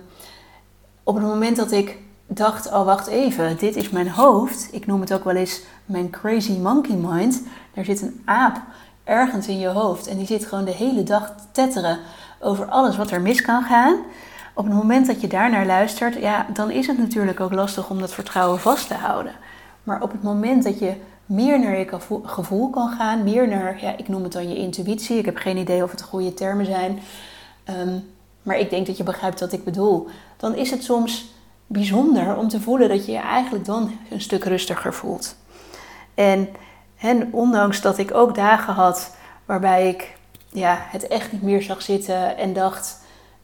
op 1.03 1.15
het 1.15 1.23
moment 1.23 1.55
dat 1.55 1.71
ik 1.71 1.97
dacht, 2.27 2.71
oh 2.71 2.85
wacht 2.85 3.07
even, 3.07 3.57
dit 3.57 3.75
is 3.75 3.89
mijn 3.89 4.09
hoofd. 4.09 4.69
Ik 4.71 4.85
noem 4.85 5.01
het 5.01 5.13
ook 5.13 5.23
wel 5.23 5.35
eens 5.35 5.61
mijn 5.85 6.09
crazy 6.09 6.57
monkey 6.57 6.95
mind. 6.95 7.43
Er 7.73 7.85
zit 7.85 8.01
een 8.01 8.21
aap 8.25 8.61
ergens 9.03 9.47
in 9.47 9.59
je 9.59 9.67
hoofd. 9.67 10.07
En 10.07 10.17
die 10.17 10.27
zit 10.27 10.45
gewoon 10.45 10.65
de 10.65 10.71
hele 10.71 11.03
dag 11.03 11.27
te 11.27 11.43
tetteren 11.51 11.99
over 12.39 12.65
alles 12.65 12.97
wat 12.97 13.11
er 13.11 13.21
mis 13.21 13.41
kan 13.41 13.63
gaan. 13.63 13.95
Op 14.59 14.65
het 14.65 14.73
moment 14.73 15.07
dat 15.07 15.21
je 15.21 15.27
daarnaar 15.27 15.65
luistert, 15.65 16.15
ja, 16.15 16.45
dan 16.53 16.71
is 16.71 16.87
het 16.87 16.97
natuurlijk 16.97 17.39
ook 17.39 17.53
lastig 17.53 17.89
om 17.89 17.99
dat 17.99 18.13
vertrouwen 18.13 18.59
vast 18.59 18.87
te 18.87 18.93
houden. 18.93 19.31
Maar 19.83 20.01
op 20.01 20.11
het 20.11 20.23
moment 20.23 20.63
dat 20.63 20.79
je 20.79 20.93
meer 21.25 21.59
naar 21.59 21.77
je 21.77 21.99
gevoel 22.23 22.69
kan 22.69 22.89
gaan, 22.89 23.23
meer 23.23 23.47
naar, 23.47 23.81
ja, 23.81 23.97
ik 23.97 24.07
noem 24.07 24.23
het 24.23 24.31
dan 24.31 24.49
je 24.49 24.55
intuïtie. 24.55 25.17
Ik 25.17 25.25
heb 25.25 25.37
geen 25.37 25.57
idee 25.57 25.83
of 25.83 25.91
het 25.91 26.01
goede 26.01 26.33
termen 26.33 26.65
zijn. 26.65 26.99
Ehm, 27.63 27.97
maar 28.43 28.57
ik 28.57 28.69
denk 28.69 28.87
dat 28.87 28.97
je 28.97 29.03
begrijpt 29.03 29.39
wat 29.39 29.51
ik 29.51 29.63
bedoel. 29.63 30.07
Dan 30.37 30.55
is 30.55 30.71
het 30.71 30.83
soms 30.83 31.33
bijzonder 31.67 32.37
om 32.37 32.47
te 32.47 32.61
voelen 32.61 32.89
dat 32.89 33.05
je 33.05 33.11
je 33.11 33.17
eigenlijk 33.17 33.65
dan 33.65 33.91
een 34.09 34.21
stuk 34.21 34.43
rustiger 34.43 34.93
voelt. 34.93 35.35
En 36.13 36.49
en 36.99 37.33
ondanks 37.33 37.81
dat 37.81 37.97
ik 37.97 38.13
ook 38.13 38.35
dagen 38.35 38.73
had 38.73 39.15
waarbij 39.45 39.89
ik 39.89 40.17
ja, 40.49 40.77
het 40.79 41.07
echt 41.07 41.31
niet 41.31 41.41
meer 41.41 41.61
zag 41.61 41.81
zitten 41.81 42.37
en 42.37 42.53
dacht 42.53 42.98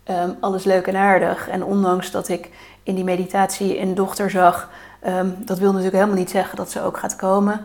um, 0.09 0.37
alles 0.39 0.63
leuk 0.63 0.87
en 0.87 0.95
aardig. 0.95 1.49
En 1.49 1.63
ondanks 1.63 2.11
dat 2.11 2.27
ik 2.27 2.49
in 2.83 2.95
die 2.95 3.03
meditatie 3.03 3.79
een 3.79 3.95
dochter 3.95 4.29
zag, 4.29 4.69
um, 5.07 5.35
dat 5.39 5.59
wil 5.59 5.69
natuurlijk 5.69 5.95
helemaal 5.95 6.17
niet 6.17 6.29
zeggen 6.29 6.57
dat 6.57 6.71
ze 6.71 6.81
ook 6.81 6.97
gaat 6.97 7.15
komen. 7.15 7.61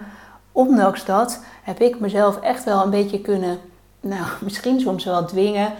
Ondanks 0.52 1.04
dat 1.04 1.40
heb 1.62 1.80
ik 1.80 2.00
mezelf 2.00 2.40
echt 2.40 2.64
wel 2.64 2.82
een 2.82 2.90
beetje 2.90 3.20
kunnen, 3.20 3.58
nou 4.00 4.24
misschien 4.44 4.80
soms 4.80 5.04
wel 5.04 5.24
dwingen 5.24 5.72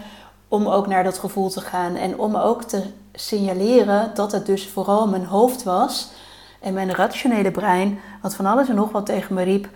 om 0.47 0.67
ook 0.67 0.87
naar 0.87 1.03
dat 1.03 1.19
gevoel 1.19 1.49
te 1.49 1.61
gaan. 1.61 1.95
En 1.95 2.19
om 2.19 2.35
ook 2.35 2.63
te 2.63 2.83
signaleren 3.13 4.11
dat 4.13 4.31
het 4.31 4.45
dus 4.45 4.67
vooral 4.67 5.07
mijn 5.07 5.25
hoofd 5.25 5.63
was 5.63 6.11
en 6.59 6.73
mijn 6.73 6.91
rationele 6.95 7.51
brein, 7.51 7.99
wat 8.21 8.35
van 8.35 8.45
alles 8.45 8.69
en 8.69 8.75
nog 8.75 8.91
wat 8.91 9.05
tegen 9.05 9.35
me 9.35 9.43
riep 9.43 9.67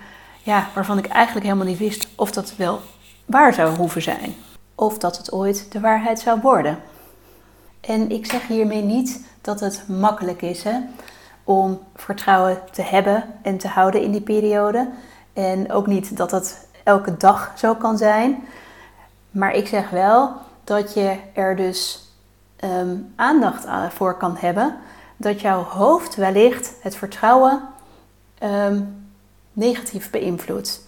ja, 0.45 0.69
waarvan 0.73 0.97
ik 0.97 1.05
eigenlijk 1.07 1.45
helemaal 1.45 1.67
niet 1.67 1.77
wist 1.77 2.07
of 2.15 2.31
dat 2.31 2.53
wel 2.55 2.79
waar 3.25 3.53
zou 3.53 3.75
hoeven 3.75 4.01
zijn. 4.01 4.35
Of 4.75 4.97
dat 4.97 5.17
het 5.17 5.31
ooit 5.31 5.71
de 5.71 5.79
waarheid 5.79 6.19
zou 6.19 6.41
worden. 6.41 6.79
En 7.81 8.09
ik 8.09 8.25
zeg 8.25 8.47
hiermee 8.47 8.83
niet 8.83 9.25
dat 9.41 9.59
het 9.59 9.83
makkelijk 9.87 10.41
is 10.41 10.63
hè, 10.63 10.79
om 11.43 11.79
vertrouwen 11.95 12.61
te 12.71 12.81
hebben 12.81 13.23
en 13.41 13.57
te 13.57 13.67
houden 13.67 14.01
in 14.01 14.11
die 14.11 14.21
periode. 14.21 14.89
En 15.33 15.71
ook 15.71 15.87
niet 15.87 16.17
dat 16.17 16.31
het 16.31 16.67
elke 16.83 17.17
dag 17.17 17.51
zo 17.55 17.75
kan 17.75 17.97
zijn. 17.97 18.43
Maar 19.31 19.53
ik 19.53 19.67
zeg 19.67 19.89
wel 19.89 20.31
dat 20.63 20.93
je 20.93 21.17
er 21.33 21.55
dus 21.55 22.09
ehm, 22.55 22.95
aandacht 23.15 23.65
voor 23.89 24.17
kan 24.17 24.37
hebben. 24.37 24.77
Dat 25.17 25.41
jouw 25.41 25.63
hoofd 25.63 26.15
wellicht 26.15 26.73
het 26.81 26.95
vertrouwen 26.95 27.61
ehm, 28.37 28.81
negatief 29.53 30.09
beïnvloedt. 30.09 30.84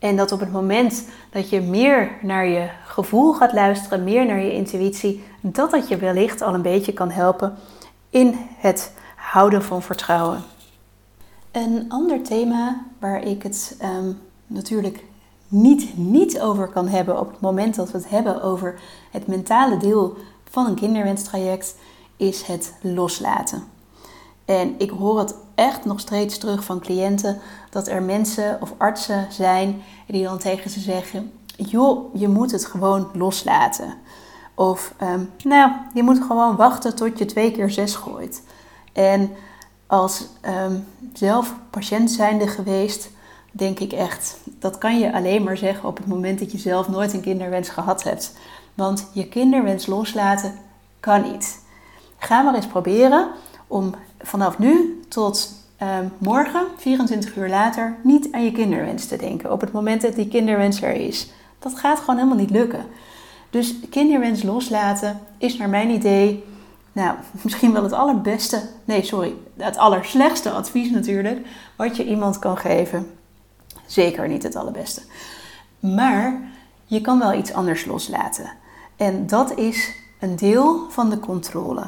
En 0.00 0.16
dat 0.16 0.32
op 0.32 0.40
het 0.40 0.52
moment 0.52 1.04
dat 1.30 1.50
je 1.50 1.60
meer 1.60 2.10
naar 2.22 2.46
je 2.46 2.68
gevoel 2.84 3.32
gaat 3.32 3.52
luisteren, 3.52 4.04
meer 4.04 4.26
naar 4.26 4.40
je 4.40 4.52
intuïtie, 4.52 5.24
dat 5.40 5.70
dat 5.70 5.88
je 5.88 5.96
wellicht 5.96 6.42
al 6.42 6.54
een 6.54 6.62
beetje 6.62 6.92
kan 6.92 7.10
helpen 7.10 7.54
in 8.10 8.34
het 8.56 8.92
houden 9.16 9.62
van 9.62 9.82
vertrouwen. 9.82 10.42
Een 11.52 11.84
ander 11.88 12.22
thema 12.22 12.84
waar 12.98 13.22
ik 13.22 13.42
het 13.42 13.76
ehm, 13.78 14.12
natuurlijk 14.46 15.04
niet, 15.48 15.96
niet 15.96 16.40
over 16.40 16.68
kan 16.68 16.88
hebben 16.88 17.20
op 17.20 17.30
het 17.30 17.40
moment 17.40 17.74
dat 17.74 17.90
we 17.90 17.98
het 17.98 18.08
hebben 18.08 18.42
over 18.42 18.80
het 19.10 19.26
mentale 19.26 19.76
deel 19.76 20.16
van 20.50 20.66
een 20.66 20.74
kinderwenstraject, 20.74 21.76
is 22.16 22.42
het 22.42 22.74
loslaten. 22.82 23.64
En 24.44 24.74
ik 24.78 24.90
hoor 24.90 25.18
het 25.18 25.34
echt 25.60 25.84
nog 25.84 26.00
steeds 26.00 26.38
terug 26.38 26.64
van 26.64 26.80
cliënten 26.80 27.38
dat 27.70 27.88
er 27.88 28.02
mensen 28.02 28.58
of 28.60 28.72
artsen 28.76 29.26
zijn 29.30 29.82
die 30.06 30.24
dan 30.24 30.38
tegen 30.38 30.70
ze 30.70 30.80
zeggen: 30.80 31.32
joh, 31.56 32.14
je 32.14 32.28
moet 32.28 32.50
het 32.50 32.66
gewoon 32.66 33.08
loslaten. 33.12 33.94
Of 34.54 34.94
ehm, 34.96 35.24
nou, 35.44 35.72
je 35.94 36.02
moet 36.02 36.22
gewoon 36.26 36.56
wachten 36.56 36.96
tot 36.96 37.18
je 37.18 37.24
twee 37.24 37.50
keer 37.50 37.70
zes 37.70 37.94
gooit. 37.94 38.42
En 38.92 39.30
als 39.86 40.26
um, 40.64 40.86
zelf 41.12 41.54
patiënt 41.70 42.10
zijnde 42.10 42.46
geweest, 42.46 43.10
denk 43.52 43.78
ik 43.78 43.92
echt, 43.92 44.36
dat 44.44 44.78
kan 44.78 44.98
je 44.98 45.12
alleen 45.12 45.42
maar 45.42 45.56
zeggen 45.56 45.88
op 45.88 45.96
het 45.96 46.06
moment 46.06 46.38
dat 46.38 46.52
je 46.52 46.58
zelf 46.58 46.88
nooit 46.88 47.12
een 47.12 47.20
kinderwens 47.20 47.68
gehad 47.68 48.02
hebt. 48.02 48.32
Want 48.74 49.10
je 49.12 49.28
kinderwens 49.28 49.86
loslaten 49.86 50.54
kan 51.00 51.22
niet. 51.32 51.62
Ga 52.18 52.42
maar 52.42 52.54
eens 52.54 52.66
proberen 52.66 53.28
om 53.66 53.94
vanaf 54.22 54.58
nu 54.58 55.02
tot 55.08 55.52
ehm, 55.76 56.04
morgen, 56.18 56.66
24 56.76 57.36
uur 57.36 57.48
later, 57.48 57.96
niet 58.02 58.28
aan 58.32 58.44
je 58.44 58.52
kinderwens 58.52 59.06
te 59.06 59.16
denken. 59.16 59.52
Op 59.52 59.60
het 59.60 59.72
moment 59.72 60.02
dat 60.02 60.14
die 60.14 60.28
kinderwens 60.28 60.82
er 60.82 60.94
is. 60.94 61.30
Dat 61.58 61.78
gaat 61.78 61.98
gewoon 61.98 62.16
helemaal 62.16 62.38
niet 62.38 62.50
lukken. 62.50 62.84
Dus 63.50 63.74
kinderwens 63.90 64.42
loslaten 64.42 65.20
is 65.38 65.56
naar 65.56 65.68
mijn 65.68 65.90
idee, 65.90 66.44
nou, 66.92 67.16
misschien 67.42 67.72
wel 67.72 67.82
het 67.82 67.92
allerbeste, 67.92 68.62
nee, 68.84 69.02
sorry, 69.02 69.34
het 69.56 69.76
allerslechtste 69.76 70.50
advies 70.50 70.90
natuurlijk, 70.90 71.46
wat 71.76 71.96
je 71.96 72.04
iemand 72.04 72.38
kan 72.38 72.56
geven. 72.56 73.10
Zeker 73.86 74.28
niet 74.28 74.42
het 74.42 74.56
allerbeste. 74.56 75.02
Maar 75.80 76.40
je 76.86 77.00
kan 77.00 77.18
wel 77.18 77.34
iets 77.34 77.52
anders 77.52 77.84
loslaten. 77.84 78.52
En 78.96 79.26
dat 79.26 79.58
is 79.58 79.94
een 80.20 80.36
deel 80.36 80.86
van 80.90 81.10
de 81.10 81.18
controle. 81.18 81.84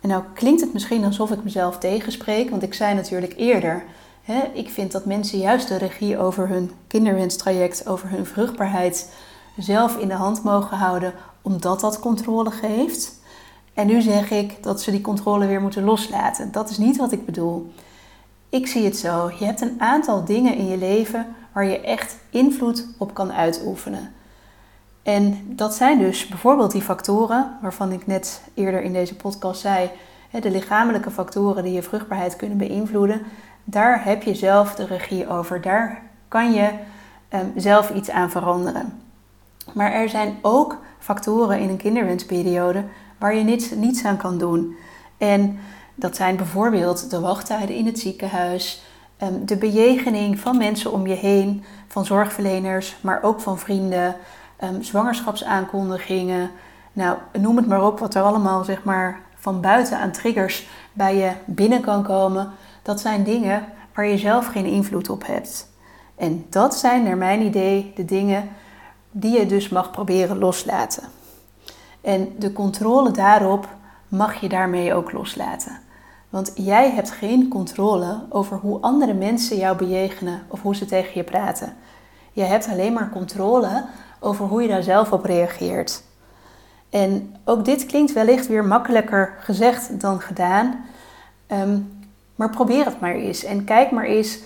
En 0.00 0.08
nou 0.08 0.22
klinkt 0.34 0.60
het 0.60 0.72
misschien 0.72 1.04
alsof 1.04 1.30
ik 1.30 1.44
mezelf 1.44 1.78
tegenspreek, 1.78 2.50
want 2.50 2.62
ik 2.62 2.74
zei 2.74 2.94
natuurlijk 2.94 3.34
eerder, 3.36 3.84
hè, 4.22 4.40
ik 4.52 4.70
vind 4.70 4.92
dat 4.92 5.04
mensen 5.04 5.38
juist 5.38 5.68
de 5.68 5.76
regie 5.76 6.18
over 6.18 6.48
hun 6.48 6.70
kinderwenstraject, 6.86 7.86
over 7.86 8.10
hun 8.10 8.26
vruchtbaarheid 8.26 9.12
zelf 9.56 9.96
in 9.96 10.08
de 10.08 10.14
hand 10.14 10.42
mogen 10.42 10.76
houden, 10.76 11.14
omdat 11.42 11.80
dat 11.80 11.98
controle 11.98 12.50
geeft. 12.50 13.18
En 13.74 13.86
nu 13.86 14.00
zeg 14.00 14.30
ik 14.30 14.62
dat 14.62 14.82
ze 14.82 14.90
die 14.90 15.00
controle 15.00 15.46
weer 15.46 15.60
moeten 15.60 15.84
loslaten. 15.84 16.52
Dat 16.52 16.70
is 16.70 16.78
niet 16.78 16.96
wat 16.96 17.12
ik 17.12 17.24
bedoel. 17.24 17.72
Ik 18.48 18.66
zie 18.66 18.84
het 18.84 18.96
zo. 18.96 19.30
Je 19.38 19.44
hebt 19.44 19.60
een 19.60 19.80
aantal 19.80 20.24
dingen 20.24 20.54
in 20.54 20.66
je 20.66 20.76
leven 20.76 21.26
waar 21.52 21.64
je 21.64 21.80
echt 21.80 22.16
invloed 22.30 22.86
op 22.98 23.14
kan 23.14 23.32
uitoefenen. 23.32 24.12
En 25.02 25.42
dat 25.46 25.74
zijn 25.74 25.98
dus 25.98 26.26
bijvoorbeeld 26.26 26.70
die 26.70 26.82
factoren 26.82 27.58
waarvan 27.62 27.92
ik 27.92 28.06
net 28.06 28.42
eerder 28.54 28.82
in 28.82 28.92
deze 28.92 29.16
podcast 29.16 29.60
zei, 29.60 29.90
de 30.40 30.50
lichamelijke 30.50 31.10
factoren 31.10 31.62
die 31.62 31.72
je 31.72 31.82
vruchtbaarheid 31.82 32.36
kunnen 32.36 32.58
beïnvloeden. 32.58 33.22
Daar 33.64 34.04
heb 34.04 34.22
je 34.22 34.34
zelf 34.34 34.74
de 34.74 34.86
regie 34.86 35.28
over. 35.28 35.60
Daar 35.60 36.02
kan 36.28 36.52
je 36.52 36.70
ehm, 37.28 37.46
zelf 37.56 37.90
iets 37.90 38.10
aan 38.10 38.30
veranderen. 38.30 39.02
Maar 39.72 39.92
er 39.92 40.08
zijn 40.08 40.38
ook 40.42 40.78
factoren 40.98 41.58
in 41.58 41.68
een 41.68 41.76
kinderwensperiode 41.76 42.84
waar 43.18 43.34
je 43.34 43.44
niets, 43.44 43.70
niets 43.70 44.04
aan 44.04 44.16
kan 44.16 44.38
doen. 44.38 44.76
En 45.18 45.58
dat 45.94 46.16
zijn 46.16 46.36
bijvoorbeeld 46.36 47.10
de 47.10 47.20
wachttijden 47.20 47.76
in 47.76 47.86
het 47.86 47.98
ziekenhuis, 47.98 48.82
ehm, 49.16 49.44
de 49.44 49.56
bejegening 49.56 50.38
van 50.38 50.56
mensen 50.56 50.92
om 50.92 51.06
je 51.06 51.14
heen, 51.14 51.64
van 51.86 52.04
zorgverleners, 52.04 52.96
maar 53.00 53.22
ook 53.22 53.40
van 53.40 53.58
vrienden, 53.58 54.16
um, 54.62 54.82
zwangerschapsaankondigingen. 54.82 56.50
Nou, 56.92 57.18
noem 57.38 57.56
het 57.56 57.66
maar 57.66 57.86
op 57.86 57.98
wat 57.98 58.14
er 58.14 58.22
allemaal 58.22 58.64
zeg 58.64 58.84
maar, 58.84 59.20
van 59.34 59.60
buiten 59.60 59.98
aan 59.98 60.12
triggers 60.12 60.68
bij 60.92 61.16
je 61.16 61.32
binnen 61.44 61.80
kan 61.80 62.02
komen. 62.02 62.50
Dat 62.82 63.00
zijn 63.00 63.24
dingen 63.24 63.64
waar 63.94 64.06
je 64.06 64.18
zelf 64.18 64.46
geen 64.46 64.66
invloed 64.66 65.10
op 65.10 65.26
hebt. 65.26 65.68
En 66.16 66.46
dat 66.50 66.74
zijn 66.74 67.02
naar 67.02 67.16
mijn 67.16 67.42
idee 67.42 67.92
de 67.96 68.04
dingen 68.04 68.48
die 69.10 69.38
je 69.38 69.46
dus 69.46 69.68
mag 69.68 69.90
proberen 69.90 70.38
loslaten. 70.38 71.02
En 72.00 72.34
de 72.38 72.52
controle 72.52 73.10
daarop 73.10 73.68
mag 74.08 74.40
je 74.40 74.48
daarmee 74.48 74.94
ook 74.94 75.12
loslaten. 75.12 75.78
Want 76.30 76.52
jij 76.54 76.90
hebt 76.90 77.10
geen 77.10 77.48
controle 77.48 78.22
over 78.28 78.56
hoe 78.56 78.80
andere 78.80 79.14
mensen 79.14 79.56
jou 79.56 79.76
bejegenen 79.76 80.42
of 80.48 80.62
hoe 80.62 80.76
ze 80.76 80.84
tegen 80.84 81.12
je 81.14 81.24
praten. 81.24 81.76
Je 82.32 82.42
hebt 82.42 82.68
alleen 82.68 82.92
maar 82.92 83.10
controle 83.10 83.84
over 84.20 84.46
hoe 84.46 84.62
je 84.62 84.68
daar 84.68 84.82
zelf 84.82 85.12
op 85.12 85.24
reageert. 85.24 86.02
En 86.90 87.36
ook 87.44 87.64
dit 87.64 87.86
klinkt 87.86 88.12
wellicht 88.12 88.46
weer 88.46 88.64
makkelijker 88.64 89.34
gezegd 89.40 90.00
dan 90.00 90.20
gedaan. 90.20 90.84
Ehm, 91.46 91.78
maar 92.34 92.50
probeer 92.50 92.84
het 92.84 93.00
maar 93.00 93.14
eens 93.14 93.44
en 93.44 93.64
kijk 93.64 93.90
maar 93.90 94.04
eens 94.04 94.38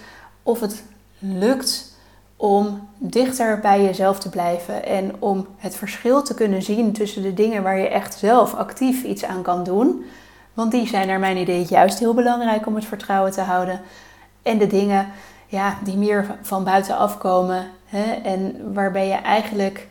of 0.43 0.61
het 0.61 0.83
lukt 1.19 1.93
om 2.37 2.89
dichter 2.99 3.61
bij 3.61 3.83
jezelf 3.85 4.19
te 4.19 4.29
blijven 4.29 4.85
en 4.85 5.13
om 5.19 5.47
het 5.57 5.77
verschil 5.77 6.23
te 6.23 6.35
kunnen 6.35 6.63
zien 6.63 6.93
tussen 6.93 7.23
de 7.23 7.35
dingen 7.35 7.63
waar 7.63 7.79
je 7.79 7.89
echt 7.89 8.19
zelf 8.19 8.55
actief 8.55 9.03
iets 9.03 9.25
aan 9.25 9.43
kan 9.43 9.65
doen. 9.65 10.05
Want 10.55 10.71
die 10.71 10.87
zijn 10.87 11.07
naar 11.07 11.19
mijn 11.19 11.37
idee 11.37 11.67
juist 11.69 11.99
heel 11.99 12.15
belangrijk 12.15 12.67
om 12.67 12.75
het 12.75 12.85
vertrouwen 12.85 13.33
te 13.33 13.41
houden. 13.41 13.81
En 14.43 14.59
de 14.59 14.67
dingen 14.67 15.07
ja, 15.47 15.79
die 15.85 15.97
meer 15.97 16.39
van 16.43 16.65
buitenaf 16.65 17.19
komen 17.19 17.67
hè, 17.97 18.13
en 18.13 18.73
waarbij 18.75 19.07
je 19.07 19.15
eigenlijk 19.15 19.89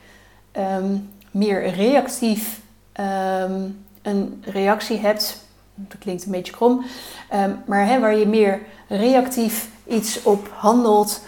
ehm, 0.52 0.98
meer 1.32 1.70
reactief 1.74 2.62
ehm, 2.92 3.62
een 4.02 4.44
reactie 4.46 4.98
hebt. 4.98 5.46
Dat 5.76 6.00
klinkt 6.00 6.26
een 6.26 6.32
beetje 6.32 6.54
krom, 6.54 6.86
ehm, 7.30 7.52
maar 7.66 7.86
hè, 7.86 8.00
waar 8.00 8.16
je 8.16 8.28
meer 8.28 8.60
reactief 8.88 9.70
iets 9.88 10.24
op 10.24 10.52
handelt 10.54 11.22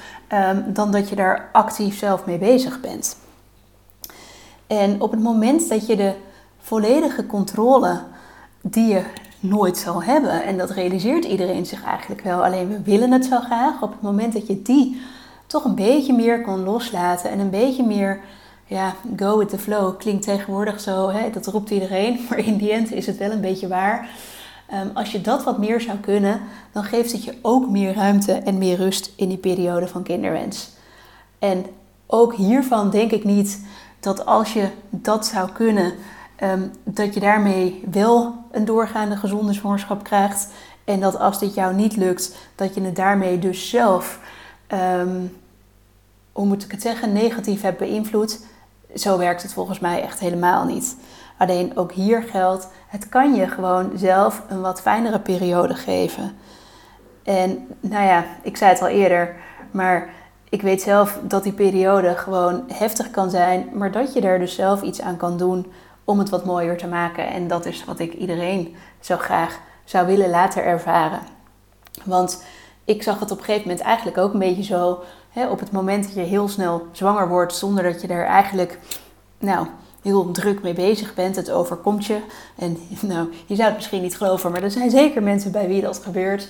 dan 0.67 0.91
dat 0.91 1.09
je 1.09 1.15
daar 1.15 1.49
actief 1.51 1.97
zelf 1.97 2.25
mee 2.25 2.37
bezig 2.37 2.79
bent. 2.79 3.17
En 4.67 5.01
op 5.01 5.11
het 5.11 5.19
moment 5.19 5.69
dat 5.69 5.87
je 5.87 5.95
de 5.95 6.13
volledige 6.59 7.25
controle 7.25 7.99
die 8.61 8.87
je 8.87 9.03
nooit 9.39 9.77
zal 9.77 10.03
hebben. 10.03 10.43
En 10.43 10.57
dat 10.57 10.69
realiseert 10.69 11.25
iedereen 11.25 11.65
zich 11.65 11.83
eigenlijk 11.83 12.21
wel. 12.21 12.43
Alleen 12.43 12.67
we 12.67 12.81
willen 12.81 13.11
het 13.11 13.25
zo 13.25 13.39
graag. 13.39 13.81
Op 13.81 13.91
het 13.91 14.01
moment 14.01 14.33
dat 14.33 14.47
je 14.47 14.61
die 14.61 15.01
toch 15.55 15.63
een 15.63 15.75
beetje 15.75 16.13
meer 16.13 16.41
kan 16.41 16.63
loslaten 16.63 17.29
en 17.29 17.39
een 17.39 17.49
beetje 17.49 17.83
meer 17.83 18.19
ja, 18.65 18.93
go 19.15 19.37
with 19.37 19.49
the 19.49 19.57
flow 19.57 19.97
klinkt 19.97 20.23
tegenwoordig 20.23 20.79
zo, 20.79 21.09
hè, 21.09 21.29
dat 21.29 21.47
roept 21.47 21.69
iedereen, 21.69 22.19
maar 22.29 22.39
in 22.39 22.57
die 22.57 22.71
end 22.71 22.91
is 22.91 23.05
het 23.05 23.17
wel 23.17 23.31
een 23.31 23.41
beetje 23.41 23.67
waar. 23.67 24.09
Ehm, 24.69 24.87
als 24.93 25.11
je 25.11 25.21
dat 25.21 25.43
wat 25.43 25.57
meer 25.57 25.81
zou 25.81 25.97
kunnen, 25.97 26.41
dan 26.71 26.83
geeft 26.83 27.11
het 27.11 27.23
je 27.23 27.37
ook 27.41 27.69
meer 27.69 27.93
ruimte 27.93 28.33
en 28.33 28.57
meer 28.57 28.77
rust 28.77 29.13
in 29.15 29.29
die 29.29 29.37
periode 29.37 29.87
van 29.87 30.03
kinderwens. 30.03 30.69
En 31.39 31.65
ook 32.07 32.35
hiervan 32.35 32.89
denk 32.89 33.11
ik 33.11 33.23
niet 33.23 33.65
dat 33.99 34.25
als 34.25 34.53
je 34.53 34.67
dat 34.89 35.25
zou 35.25 35.51
kunnen, 35.51 35.93
Ehm, 36.35 36.67
dat 36.83 37.13
je 37.13 37.19
daarmee 37.19 37.83
wel 37.91 38.35
een 38.51 38.65
doorgaande 38.65 39.15
gezonde 39.15 39.53
zwangerschap 39.53 40.03
krijgt. 40.03 40.47
En 40.83 40.99
dat 40.99 41.19
als 41.19 41.39
dit 41.39 41.53
jou 41.53 41.73
niet 41.73 41.95
lukt, 41.95 42.35
dat 42.55 42.75
je 42.75 42.81
het 42.81 42.95
daarmee 42.95 43.39
dus 43.39 43.69
zelf, 43.69 44.19
ehm, 44.67 45.25
hoe 46.35 46.45
moet 46.45 46.63
ik 46.63 46.71
het 46.71 46.81
zeggen, 46.81 47.13
negatief 47.13 47.61
hebt 47.61 47.77
beïnvloed. 47.77 48.45
Zo 48.95 49.17
werkt 49.17 49.41
het 49.41 49.53
volgens 49.53 49.79
mij 49.79 50.01
echt 50.01 50.19
helemaal 50.19 50.65
niet. 50.65 50.97
Alleen 51.37 51.77
ook 51.77 51.91
hier 51.91 52.23
geldt, 52.23 52.67
het 52.87 53.09
kan 53.09 53.35
je 53.35 53.47
gewoon 53.47 53.91
zelf 53.95 54.43
een 54.47 54.61
wat 54.61 54.81
fijnere 54.81 55.19
periode 55.19 55.73
geven. 55.73 56.37
En 57.23 57.67
nou 57.79 58.05
ja, 58.05 58.25
ik 58.41 58.57
zei 58.57 58.71
het 58.71 58.81
al 58.81 58.87
eerder, 58.87 59.35
maar 59.71 60.09
ik 60.49 60.61
weet 60.61 60.81
zelf 60.81 61.19
dat 61.21 61.43
die 61.43 61.53
periode 61.53 62.15
gewoon 62.15 62.63
heftig 62.73 63.11
kan 63.11 63.29
zijn, 63.29 63.69
maar 63.73 63.91
dat 63.91 64.13
je 64.13 64.21
daar 64.21 64.39
dus 64.39 64.55
zelf 64.55 64.81
iets 64.81 65.01
aan 65.01 65.17
kan 65.17 65.37
doen 65.37 65.71
om 66.03 66.19
het 66.19 66.29
wat 66.29 66.45
mooier 66.45 66.77
te 66.77 66.87
maken. 66.87 67.27
En 67.27 67.47
dat 67.47 67.65
is 67.65 67.85
wat 67.85 67.99
ik 67.99 68.13
iedereen 68.13 68.75
zo 68.99 69.17
graag 69.17 69.59
zou 69.83 70.07
willen 70.07 70.29
laten 70.29 70.63
ervaren. 70.63 71.19
Want 72.03 72.43
ik 72.85 73.03
zag 73.03 73.19
het 73.19 73.31
op 73.31 73.37
een 73.37 73.43
gegeven 73.43 73.67
moment 73.67 73.85
eigenlijk 73.85 74.17
ook 74.17 74.33
een 74.33 74.39
beetje 74.39 74.63
zo. 74.63 75.03
Op 75.35 75.59
het 75.59 75.71
moment 75.71 76.03
dat 76.03 76.13
je 76.13 76.19
heel 76.19 76.47
snel 76.47 76.87
zwanger 76.91 77.27
wordt, 77.27 77.55
zonder 77.55 77.83
dat 77.83 78.01
je 78.01 78.07
er 78.07 78.25
eigenlijk 78.25 78.79
nou, 79.39 79.67
heel 80.01 80.31
druk 80.31 80.61
mee 80.61 80.73
bezig 80.73 81.13
bent, 81.13 81.35
het 81.35 81.51
overkomt 81.51 82.05
je. 82.05 82.19
En 82.55 82.77
nou, 83.01 83.33
je 83.45 83.55
zou 83.55 83.67
het 83.67 83.75
misschien 83.75 84.01
niet 84.01 84.17
geloven, 84.17 84.51
maar 84.51 84.63
er 84.63 84.71
zijn 84.71 84.89
zeker 84.89 85.23
mensen 85.23 85.51
bij 85.51 85.67
wie 85.67 85.81
dat 85.81 85.97
gebeurt. 85.97 86.47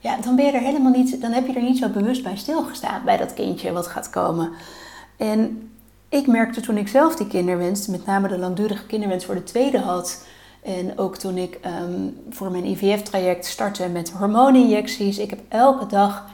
Ja, 0.00 0.16
dan 0.16 0.36
ben 0.36 0.44
je 0.44 0.52
er 0.52 0.60
helemaal 0.60 0.92
niet, 0.92 1.20
dan 1.20 1.32
heb 1.32 1.46
je 1.46 1.52
er 1.52 1.62
niet 1.62 1.78
zo 1.78 1.88
bewust 1.88 2.22
bij 2.22 2.36
stilgestaan 2.36 3.04
bij 3.04 3.16
dat 3.16 3.34
kindje 3.34 3.72
wat 3.72 3.86
gaat 3.86 4.10
komen. 4.10 4.50
En 5.16 5.70
ik 6.08 6.26
merkte 6.26 6.60
toen 6.60 6.76
ik 6.76 6.88
zelf 6.88 7.16
die 7.16 7.26
kinderwens, 7.26 7.86
met 7.86 8.06
name 8.06 8.28
de 8.28 8.38
langdurige 8.38 8.86
kinderwens 8.86 9.24
voor 9.24 9.34
de 9.34 9.42
tweede 9.42 9.78
had. 9.78 10.24
En 10.62 10.98
ook 10.98 11.16
toen 11.16 11.36
ik 11.36 11.58
ehm, 11.62 12.08
voor 12.30 12.50
mijn 12.50 12.64
IVF-traject 12.64 13.46
startte 13.46 13.88
met 13.88 14.10
hormooninjecties. 14.10 15.18
Ik 15.18 15.30
heb 15.30 15.40
elke 15.48 15.86
dag 15.86 16.24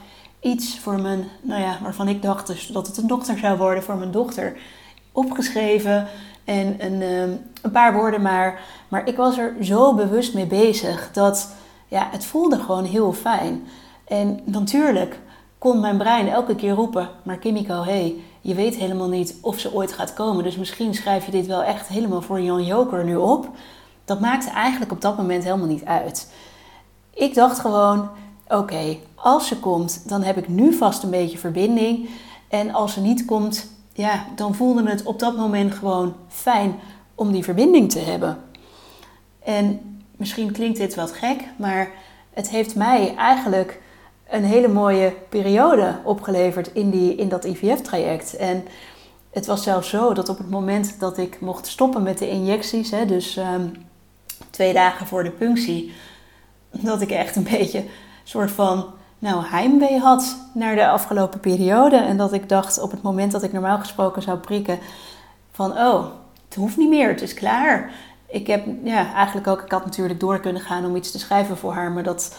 iets 0.43 0.79
voor 0.79 1.01
mijn, 1.01 1.27
nou 1.41 1.61
ja, 1.61 1.77
waarvan 1.81 2.07
ik 2.07 2.21
dacht 2.21 2.47
dus 2.47 2.67
dat 2.67 2.87
het 2.87 2.97
een 2.97 3.07
dochter 3.07 3.37
zou 3.37 3.57
worden 3.57 3.83
voor 3.83 3.95
mijn 3.95 4.11
dochter, 4.11 4.57
opgeschreven. 5.11 6.07
En 6.43 6.85
een, 6.85 7.01
ehm, 7.01 7.31
een 7.61 7.71
paar 7.71 7.93
woorden 7.93 8.21
maar. 8.21 8.61
Maar 8.87 9.07
ik 9.07 9.15
was 9.15 9.37
er 9.37 9.55
zo 9.61 9.93
bewust 9.95 10.33
mee 10.33 10.45
bezig 10.45 11.09
dat 11.11 11.53
ja, 11.87 12.07
het 12.11 12.25
voelde 12.25 12.59
gewoon 12.59 12.85
heel 12.85 13.13
fijn. 13.13 13.67
En 14.07 14.39
natuurlijk 14.43 15.19
kon 15.57 15.79
mijn 15.79 15.97
brein 15.97 16.29
elke 16.29 16.55
keer 16.55 16.73
roepen, 16.73 17.09
maar 17.23 17.37
Kimiko, 17.37 17.83
hey, 17.83 18.15
je 18.41 18.53
weet 18.53 18.75
helemaal 18.75 19.07
niet 19.07 19.35
of 19.41 19.59
ze 19.59 19.73
ooit 19.73 19.93
gaat 19.93 20.13
komen. 20.13 20.43
Dus 20.43 20.55
misschien 20.55 20.93
schrijf 20.93 21.25
je 21.25 21.31
dit 21.31 21.47
wel 21.47 21.63
echt 21.63 21.87
helemaal 21.87 22.21
voor 22.21 22.41
Jan 22.41 22.65
Joker 22.65 23.03
nu 23.03 23.15
op. 23.15 23.49
Dat 24.05 24.19
maakte 24.19 24.49
eigenlijk 24.49 24.91
op 24.91 25.01
dat 25.01 25.17
moment 25.17 25.43
helemaal 25.43 25.67
niet 25.67 25.85
uit. 25.85 26.31
Ik 27.13 27.33
dacht 27.33 27.59
gewoon: 27.59 28.09
oké, 28.47 28.97
als 29.15 29.47
ze 29.47 29.59
komt, 29.59 30.09
dan 30.09 30.23
heb 30.23 30.37
ik 30.37 30.47
nu 30.47 30.73
vast 30.73 31.03
een 31.03 31.09
beetje 31.09 31.37
verbinding. 31.37 32.09
En 32.47 32.73
als 32.73 32.93
ze 32.93 33.01
niet 33.01 33.25
komt, 33.25 33.67
ja, 33.93 34.25
dan 34.35 34.55
voelde 34.55 34.89
het 34.89 35.03
op 35.03 35.19
dat 35.19 35.37
moment 35.37 35.73
gewoon 35.73 36.15
fijn 36.27 36.79
om 37.15 37.31
die 37.31 37.43
verbinding 37.43 37.91
te 37.91 37.99
hebben. 37.99 38.37
En 39.43 39.79
misschien 40.15 40.51
klinkt 40.51 40.77
dit 40.77 40.95
wat 40.95 41.11
gek, 41.11 41.43
maar 41.57 41.91
het 42.33 42.49
heeft 42.49 42.75
mij 42.75 43.15
eigenlijk 43.15 43.81
een 44.29 44.43
hele 44.43 44.67
mooie 44.67 45.13
periode 45.29 45.99
opgeleverd 46.03 46.73
in, 46.73 46.89
die, 46.89 47.15
in 47.15 47.29
dat 47.29 47.45
IVF-traject. 47.45 48.35
En 48.35 48.65
het 49.31 49.45
was 49.45 49.63
zelfs 49.63 49.89
zo 49.89 50.13
dat 50.13 50.29
op 50.29 50.37
het 50.37 50.49
moment 50.49 50.99
dat 50.99 51.17
ik 51.17 51.41
mocht 51.41 51.67
stoppen 51.67 52.03
met 52.03 52.17
de 52.17 52.29
injecties, 52.29 52.91
hè, 52.91 53.05
dus 53.05 53.37
ehm, 53.37 53.67
twee 54.49 54.73
dagen 54.73 55.07
voor 55.07 55.23
de 55.23 55.31
punctie, 55.31 55.93
dat 56.71 57.01
ik 57.01 57.11
echt 57.11 57.35
een 57.35 57.47
beetje 57.59 57.83
soort 58.23 58.51
van 58.51 58.85
nou, 59.19 59.45
heimwee 59.45 59.99
had 59.99 60.37
naar 60.53 60.75
de 60.75 60.87
afgelopen 60.87 61.39
periode. 61.39 61.95
En 61.95 62.17
dat 62.17 62.33
ik 62.33 62.49
dacht 62.49 62.81
op 62.81 62.91
het 62.91 63.01
moment 63.01 63.31
dat 63.31 63.43
ik 63.43 63.53
normaal 63.53 63.77
gesproken 63.77 64.21
zou 64.21 64.37
prikken 64.37 64.79
van 65.51 65.71
oh, 65.71 66.05
het 66.45 66.55
hoeft 66.55 66.77
niet 66.77 66.89
meer, 66.89 67.07
het 67.07 67.21
is 67.21 67.33
klaar. 67.33 67.91
Ik 68.27 68.47
heb 68.47 68.65
ja, 68.83 69.13
eigenlijk 69.13 69.47
ook, 69.47 69.61
ik 69.61 69.71
had 69.71 69.85
natuurlijk 69.85 70.19
door 70.19 70.39
kunnen 70.39 70.61
gaan 70.61 70.85
om 70.85 70.95
iets 70.95 71.11
te 71.11 71.19
schrijven 71.19 71.57
voor 71.57 71.73
haar, 71.73 71.91
maar 71.91 72.03
dat, 72.03 72.35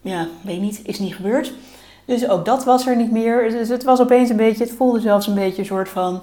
ja, 0.00 0.26
weet 0.42 0.60
niet, 0.60 0.80
is 0.84 0.98
niet 0.98 1.14
gebeurd. 1.14 1.52
Dus 2.04 2.28
ook 2.28 2.44
dat 2.44 2.64
was 2.64 2.86
er 2.86 2.96
niet 2.96 3.10
meer. 3.10 3.50
Dus 3.50 3.68
het 3.68 3.84
was 3.84 4.00
opeens 4.00 4.30
een 4.30 4.36
beetje, 4.36 4.64
het 4.64 4.72
voelde 4.72 5.00
zelfs 5.00 5.26
een 5.26 5.34
beetje 5.34 5.58
een 5.58 5.66
soort 5.66 5.88
van, 5.88 6.22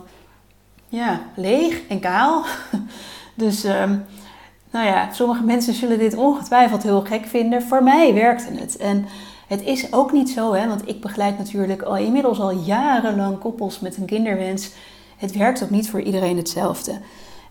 ja, 0.88 1.22
leeg 1.36 1.88
en 1.88 2.00
kaal. 2.00 2.44
Dus, 3.36 3.64
um, 3.64 4.06
nou 4.72 4.86
ja, 4.86 5.14
sommige 5.14 5.44
mensen 5.44 5.74
zullen 5.74 6.00
dit 6.00 6.16
ongetwijfeld 6.16 6.84
heel 6.84 7.02
gek 7.02 7.26
vinden. 7.26 7.62
Voor 7.62 7.84
mij 7.84 8.14
werkte 8.14 8.54
het. 8.54 8.78
En 8.78 9.06
het 9.48 9.62
is 9.62 9.94
ook 9.94 10.12
niet 10.12 10.30
zo, 10.30 10.54
hè, 10.54 10.68
want 10.68 10.88
ik 10.88 11.02
begeleid 11.02 11.38
natuurlijk 11.38 11.82
al 11.82 11.98
inmiddels 11.98 12.40
al 12.40 12.52
jarenlang 12.52 13.40
koppels 13.40 13.80
met 13.80 13.98
een 13.98 14.06
kinderwens. 14.06 14.72
Het 15.18 15.38
werkt 15.38 15.64
ook 15.64 15.70
niet 15.70 15.90
voor 15.90 16.02
iedereen 16.02 16.38
hetzelfde. 16.38 17.00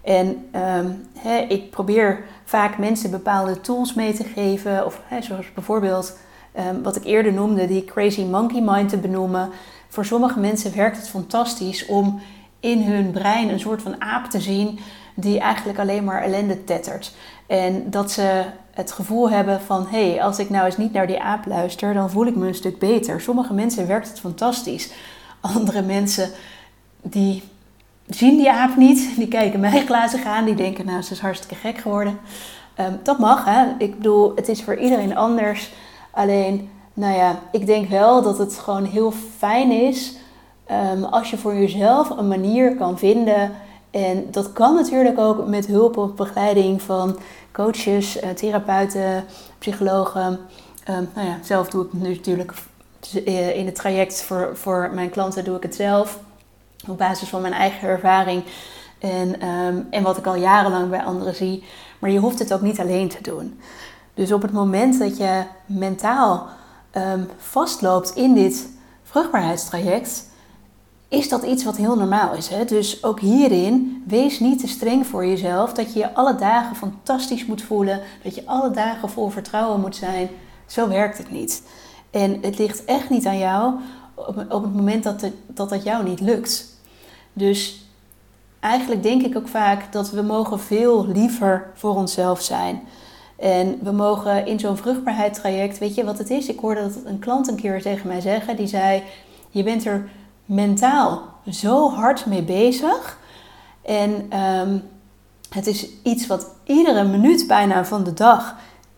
En 0.02 0.48
um, 0.76 1.06
ik 1.48 1.70
probeer 1.70 2.24
vaak 2.44 2.78
mensen 2.78 3.10
bepaalde 3.10 3.60
tools 3.60 3.94
mee 3.94 4.12
te 4.12 4.24
geven, 4.24 4.86
of 4.86 5.02
zoals 5.20 5.52
bijvoorbeeld 5.52 6.18
um, 6.58 6.82
wat 6.82 6.96
ik 6.96 7.04
eerder 7.04 7.32
noemde, 7.32 7.66
die 7.66 7.84
crazy 7.84 8.22
monkey 8.22 8.60
mind 8.64 8.88
te 8.88 8.96
benoemen. 8.96 9.50
Voor 9.88 10.04
sommige 10.04 10.38
mensen 10.38 10.76
werkt 10.76 10.96
het 10.96 11.08
fantastisch 11.08 11.86
om 11.86 12.20
in 12.60 12.82
hun 12.82 13.10
brein 13.10 13.48
een 13.48 13.60
soort 13.60 13.82
van 13.82 14.00
aap 14.00 14.24
te 14.24 14.40
zien 14.40 14.78
die 15.20 15.38
eigenlijk 15.38 15.78
alleen 15.78 16.04
maar 16.04 16.22
ellende 16.22 16.64
tettert. 16.64 17.14
En 17.46 17.90
dat 17.90 18.10
ze 18.10 18.44
het 18.70 18.92
gevoel 18.92 19.30
hebben 19.30 19.60
van 19.60 19.86
hé, 19.90 20.10
hey, 20.10 20.22
als 20.22 20.38
ik 20.38 20.50
nou 20.50 20.64
eens 20.64 20.76
niet 20.76 20.92
naar 20.92 21.06
die 21.06 21.22
aap 21.22 21.46
luister, 21.46 21.94
dan 21.94 22.10
voel 22.10 22.26
ik 22.26 22.36
me 22.36 22.46
een 22.46 22.54
stuk 22.54 22.78
beter. 22.78 23.20
Sommige 23.20 23.54
mensen 23.54 23.86
werkt 23.86 24.08
het 24.08 24.20
fantastisch. 24.20 24.92
Andere 25.40 25.82
mensen 25.82 26.30
die 27.02 27.42
zien 28.06 28.36
die 28.36 28.52
aap 28.52 28.76
niet, 28.76 29.16
die 29.16 29.28
kijken 29.28 29.60
mij 29.60 29.84
glazig 29.86 30.24
aan, 30.24 30.44
die 30.44 30.54
denken 30.54 30.86
nou 30.86 31.02
ze 31.02 31.12
is 31.12 31.20
hartstikke 31.20 31.54
gek 31.54 31.78
geworden. 31.78 32.18
Ehm, 32.74 32.92
dat 33.02 33.18
mag 33.18 33.44
hè, 33.44 33.64
ik 33.78 33.96
bedoel 33.96 34.32
het 34.34 34.48
is 34.48 34.62
voor 34.62 34.76
iedereen 34.76 35.16
anders. 35.16 35.72
Alleen, 36.10 36.70
nou 36.94 37.16
ja, 37.16 37.38
ik 37.52 37.66
denk 37.66 37.88
wel 37.88 38.22
dat 38.22 38.38
het 38.38 38.58
gewoon 38.58 38.84
heel 38.84 39.12
fijn 39.38 39.70
is 39.70 40.16
um, 40.94 41.04
als 41.04 41.30
je 41.30 41.36
voor 41.36 41.54
jezelf 41.54 42.10
een 42.10 42.28
manier 42.28 42.76
kan 42.76 42.98
vinden. 42.98 43.52
En 43.90 44.30
dat 44.30 44.52
kan 44.52 44.74
natuurlijk 44.74 45.18
ook 45.18 45.46
met 45.46 45.66
hulp 45.66 45.96
of 45.96 46.14
begeleiding 46.14 46.82
van 46.82 47.18
coaches, 47.52 48.22
uh, 48.22 48.30
therapeuten, 48.30 49.24
psychologen. 49.58 50.38
Um, 50.90 51.08
nou 51.14 51.26
ja, 51.26 51.38
zelf 51.42 51.68
doe 51.68 51.84
ik 51.84 51.92
nu 51.92 52.08
natuurlijk 52.08 52.52
eh, 53.24 53.56
in 53.56 53.66
het 53.66 53.74
traject 53.74 54.22
voor, 54.22 54.50
voor 54.56 54.90
mijn 54.94 55.10
klanten 55.10 55.44
doe 55.44 55.56
ik 55.56 55.62
het 55.62 55.74
zelf. 55.74 56.18
Op 56.88 56.98
basis 56.98 57.28
van 57.28 57.40
mijn 57.40 57.52
eigen 57.52 57.88
ervaring 57.88 58.44
en, 58.98 59.48
um, 59.48 59.86
en 59.90 60.02
wat 60.02 60.16
ik 60.16 60.26
al 60.26 60.36
jarenlang 60.36 60.90
bij 60.90 61.02
anderen 61.02 61.34
zie. 61.34 61.64
Maar 61.98 62.10
je 62.10 62.18
hoeft 62.18 62.38
het 62.38 62.52
ook 62.52 62.60
niet 62.60 62.80
alleen 62.80 63.08
te 63.08 63.22
doen. 63.22 63.60
Dus 64.14 64.32
op 64.32 64.42
het 64.42 64.52
moment 64.52 64.98
dat 64.98 65.16
je 65.16 65.42
mentaal 65.66 66.46
um, 66.96 67.28
vastloopt 67.36 68.10
in 68.14 68.34
dit 68.34 68.68
vruchtbaarheidstraject, 69.02 70.27
is 71.08 71.28
dat 71.28 71.42
iets 71.42 71.64
wat 71.64 71.76
heel 71.76 71.96
normaal 71.96 72.34
is. 72.34 72.48
Hè? 72.48 72.64
Dus 72.64 73.04
ook 73.04 73.20
hierin, 73.20 74.02
wees 74.06 74.40
niet 74.40 74.60
te 74.60 74.68
streng 74.68 75.06
voor 75.06 75.26
jezelf. 75.26 75.72
Dat 75.72 75.92
je 75.92 75.98
je 75.98 76.14
alle 76.14 76.34
dagen 76.34 76.76
fantastisch 76.76 77.46
moet 77.46 77.62
voelen. 77.62 78.00
Dat 78.22 78.34
je 78.34 78.46
alle 78.46 78.70
dagen 78.70 79.10
vol 79.10 79.28
vertrouwen 79.28 79.80
moet 79.80 79.96
zijn. 79.96 80.28
Zo 80.66 80.88
werkt 80.88 81.18
het 81.18 81.30
niet. 81.30 81.62
En 82.10 82.38
het 82.40 82.58
ligt 82.58 82.84
echt 82.84 83.10
niet 83.10 83.26
aan 83.26 83.38
jou 83.38 83.74
op, 84.48 84.62
het 84.62 84.74
moment 84.74 85.02
dat, 85.02 85.24
dat 85.46 85.68
dat 85.68 85.82
jou 85.82 86.04
niet 86.04 86.20
lukt. 86.20 86.66
Dus 87.32 87.86
eigenlijk 88.60 89.02
denk 89.02 89.22
ik 89.22 89.36
ook 89.36 89.48
vaak 89.48 89.92
dat 89.92 90.10
we 90.10 90.22
mogen 90.22 90.60
veel 90.60 91.06
liever 91.06 91.70
voor 91.74 91.94
onszelf 91.94 92.42
zijn. 92.42 92.80
En 93.36 93.78
we 93.82 93.90
mogen 93.90 94.46
in 94.46 94.60
zo'n 94.60 94.76
vruchtbaarheidstraject, 94.76 95.78
weet 95.78 95.94
je 95.94 96.04
wat 96.04 96.18
het 96.18 96.30
is? 96.30 96.48
Ik 96.48 96.58
hoorde 96.58 96.80
dat 96.80 96.98
een 97.04 97.18
klant 97.18 97.48
een 97.48 97.56
keer 97.56 97.82
tegen 97.82 98.08
mij 98.08 98.20
zeggen, 98.20 98.56
die 98.56 98.66
zei: 98.66 99.02
Je 99.50 99.62
bent 99.62 99.86
er 99.86 100.10
mentaal 100.48 101.22
zo 101.50 101.90
hard 101.90 102.26
mee 102.26 102.42
bezig. 102.42 103.18
En 103.82 104.38
um, 104.40 104.82
het 105.48 105.66
is 105.66 105.88
iets 106.02 106.26
wat 106.26 106.46
iedere 106.64 107.04
minuut 107.04 107.46
bijna 107.46 107.84
van 107.84 108.04
de 108.04 108.14
dag 108.14 108.56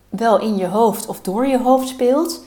wel 0.09 0.41
in 0.41 0.57
je 0.57 0.67
hoofd 0.67 1.07
of 1.07 1.21
door 1.21 1.47
je 1.47 1.59
hoofd 1.59 1.89
speelt. 1.89 2.45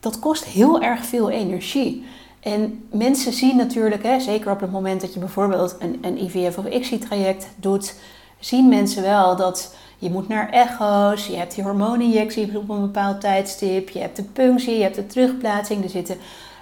Dat 0.00 0.18
kost 0.18 0.44
heel 0.44 0.80
erg 0.80 1.04
veel 1.04 1.30
energie. 1.30 2.06
En 2.40 2.88
mensen 2.90 3.32
zien 3.32 3.56
natuurlijk, 3.56 4.02
hè, 4.02 4.20
zeker 4.20 4.50
op 4.50 4.60
het 4.60 4.72
moment 4.72 5.00
dat 5.00 5.14
je 5.14 5.18
bijvoorbeeld 5.18 5.76
een, 5.78 5.98
een 6.00 6.22
IVF 6.22 6.58
of 6.58 6.66
ICSI-traject 6.66 7.48
doet, 7.56 7.94
zien 8.38 8.68
mensen 8.68 9.02
wel 9.02 9.36
dat 9.36 9.74
je 9.98 10.10
moet 10.10 10.28
naar 10.28 10.50
echo's, 10.50 11.26
je 11.26 11.36
hebt 11.36 11.54
die 11.54 11.64
hormooninjectie 11.64 12.58
op 12.58 12.68
een 12.68 12.80
bepaald 12.80 13.20
tijdstip, 13.20 13.88
je 13.88 13.98
hebt 13.98 14.16
de 14.16 14.22
punctie, 14.22 14.76
je 14.76 14.82
hebt 14.82 14.94
de 14.94 15.06
terugplaatsing, 15.06 15.84
er 15.84 15.90
zitten 15.90 16.16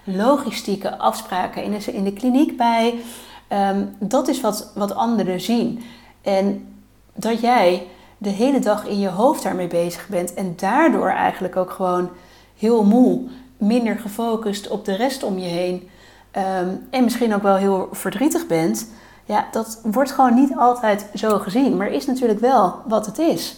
logistieke 0.06 0.98
afspraken 0.98 1.62
in 1.62 1.70
de, 1.70 1.92
in 1.92 2.04
de 2.04 2.12
kliniek 2.12 2.56
bij. 2.56 3.00
Ehm, 3.48 3.84
dat 3.98 4.28
is 4.28 4.40
wat, 4.40 4.70
wat 4.74 4.94
anderen 4.94 5.40
zien. 5.40 5.82
En 6.22 6.74
dat 7.14 7.40
jij 7.40 7.86
de 8.18 8.28
hele 8.28 8.58
dag 8.58 8.86
in 8.86 8.98
je 8.98 9.08
hoofd 9.08 9.42
daarmee 9.42 9.66
bezig 9.66 10.08
bent 10.08 10.34
en 10.34 10.52
daardoor 10.56 11.08
eigenlijk 11.08 11.56
ook 11.56 11.70
gewoon 11.70 12.10
heel 12.58 12.84
moe, 12.84 13.20
minder 13.56 13.98
gefocust 13.98 14.68
op 14.68 14.84
de 14.84 14.96
rest 14.96 15.22
om 15.22 15.38
je 15.38 15.48
heen 15.48 15.88
ehm, 16.30 16.68
en 16.90 17.04
misschien 17.04 17.34
ook 17.34 17.42
wel 17.42 17.56
heel 17.56 17.88
verdrietig 17.92 18.46
bent, 18.46 18.88
ja, 19.24 19.46
dat 19.50 19.80
wordt 19.82 20.12
gewoon 20.12 20.34
niet 20.34 20.56
altijd 20.56 21.06
zo 21.14 21.38
gezien, 21.38 21.76
maar 21.76 21.88
is 21.88 22.06
natuurlijk 22.06 22.40
wel 22.40 22.74
wat 22.86 23.06
het 23.06 23.18
is. 23.18 23.56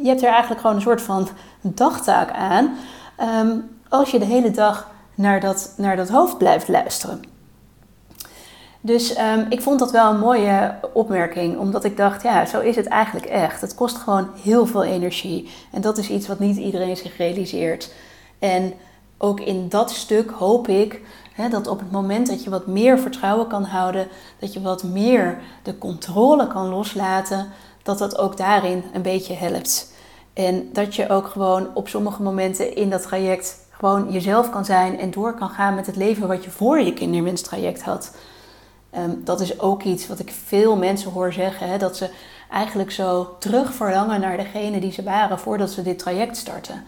Je 0.00 0.08
hebt 0.08 0.22
er 0.22 0.30
eigenlijk 0.30 0.60
gewoon 0.60 0.76
een 0.76 0.82
soort 0.82 1.02
van 1.02 1.28
dagtaak 1.60 2.30
aan 2.30 2.76
ehm, 3.16 3.56
als 3.88 4.10
je 4.10 4.18
de 4.18 4.24
hele 4.24 4.50
dag 4.50 4.89
naar 5.20 5.40
dat, 5.40 5.72
naar 5.76 5.96
dat 5.96 6.08
hoofd 6.08 6.38
blijft 6.38 6.68
luisteren. 6.68 7.22
Dus 8.80 9.18
um, 9.18 9.46
ik 9.48 9.60
vond 9.60 9.78
dat 9.78 9.90
wel 9.90 10.10
een 10.10 10.18
mooie 10.18 10.74
opmerking, 10.92 11.58
omdat 11.58 11.84
ik 11.84 11.96
dacht, 11.96 12.22
ja, 12.22 12.46
zo 12.46 12.60
is 12.60 12.76
het 12.76 12.86
eigenlijk 12.86 13.26
echt. 13.26 13.60
Het 13.60 13.74
kost 13.74 13.96
gewoon 13.96 14.28
heel 14.42 14.66
veel 14.66 14.84
energie. 14.84 15.50
En 15.72 15.80
dat 15.80 15.98
is 15.98 16.10
iets 16.10 16.26
wat 16.26 16.38
niet 16.38 16.56
iedereen 16.56 16.96
zich 16.96 17.16
realiseert. 17.16 17.92
En 18.38 18.72
ook 19.18 19.40
in 19.40 19.68
dat 19.68 19.90
stuk 19.90 20.30
hoop 20.30 20.68
ik 20.68 21.00
hè, 21.34 21.48
dat 21.48 21.66
op 21.66 21.78
het 21.78 21.90
moment 21.90 22.26
dat 22.26 22.44
je 22.44 22.50
wat 22.50 22.66
meer 22.66 22.98
vertrouwen 22.98 23.46
kan 23.46 23.64
houden, 23.64 24.08
dat 24.38 24.52
je 24.52 24.60
wat 24.60 24.82
meer 24.82 25.38
de 25.62 25.78
controle 25.78 26.46
kan 26.46 26.68
loslaten, 26.68 27.48
dat 27.82 27.98
dat 27.98 28.18
ook 28.18 28.36
daarin 28.36 28.84
een 28.92 29.02
beetje 29.02 29.34
helpt. 29.34 29.92
En 30.32 30.68
dat 30.72 30.94
je 30.94 31.08
ook 31.08 31.26
gewoon 31.26 31.68
op 31.74 31.88
sommige 31.88 32.22
momenten 32.22 32.76
in 32.76 32.90
dat 32.90 33.02
traject 33.02 33.68
gewoon 33.80 34.12
jezelf 34.12 34.50
kan 34.50 34.64
zijn 34.64 34.98
en 34.98 35.10
door 35.10 35.34
kan 35.34 35.48
gaan 35.48 35.74
met 35.74 35.86
het 35.86 35.96
leven 35.96 36.28
wat 36.28 36.44
je 36.44 36.50
voor 36.50 36.80
je 36.80 36.92
kinderwenstraject 36.92 37.82
had. 37.82 38.16
Ehm, 38.90 39.10
dat 39.24 39.40
is 39.40 39.60
ook 39.60 39.82
iets 39.82 40.08
wat 40.08 40.18
ik 40.18 40.30
veel 40.30 40.76
mensen 40.76 41.10
hoor 41.10 41.32
zeggen, 41.32 41.68
hè, 41.68 41.78
dat 41.78 41.96
ze 41.96 42.10
eigenlijk 42.50 42.90
zo 42.90 43.36
terug 43.38 43.74
verlangen 43.74 44.20
naar 44.20 44.36
degene 44.36 44.80
die 44.80 44.92
ze 44.92 45.02
waren 45.02 45.38
voordat 45.38 45.70
ze 45.70 45.82
dit 45.82 45.98
traject 45.98 46.36
starten. 46.36 46.84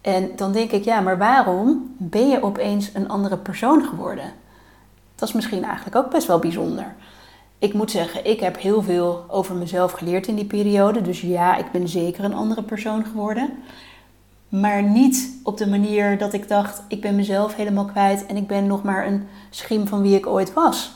En 0.00 0.30
dan 0.36 0.52
denk 0.52 0.70
ik, 0.70 0.84
ja, 0.84 1.00
maar 1.00 1.18
waarom 1.18 1.94
ben 1.96 2.28
je 2.28 2.42
opeens 2.42 2.90
een 2.94 3.08
andere 3.08 3.36
persoon 3.36 3.84
geworden? 3.84 4.32
Dat 5.14 5.28
is 5.28 5.34
misschien 5.34 5.64
eigenlijk 5.64 5.96
ook 5.96 6.10
best 6.10 6.26
wel 6.26 6.38
bijzonder. 6.38 6.94
Ik 7.58 7.72
moet 7.74 7.90
zeggen, 7.90 8.24
ik 8.24 8.40
heb 8.40 8.58
heel 8.58 8.82
veel 8.82 9.24
over 9.28 9.54
mezelf 9.54 9.92
geleerd 9.92 10.26
in 10.26 10.34
die 10.34 10.44
periode. 10.44 11.02
Dus 11.02 11.20
ja, 11.20 11.56
ik 11.56 11.70
ben 11.72 11.88
zeker 11.88 12.24
een 12.24 12.34
andere 12.34 12.62
persoon 12.62 13.04
geworden. 13.04 13.50
Maar 14.50 14.82
niet 14.82 15.38
op 15.42 15.56
de 15.56 15.68
manier 15.68 16.18
dat 16.18 16.32
ik 16.32 16.48
dacht, 16.48 16.82
ik 16.88 17.00
ben 17.00 17.14
mezelf 17.14 17.54
helemaal 17.54 17.84
kwijt 17.84 18.26
en 18.26 18.36
ik 18.36 18.46
ben 18.46 18.66
nog 18.66 18.82
maar 18.82 19.06
een 19.06 19.28
schim 19.50 19.86
van 19.86 20.02
wie 20.02 20.16
ik 20.16 20.26
ooit 20.26 20.52
was. 20.52 20.94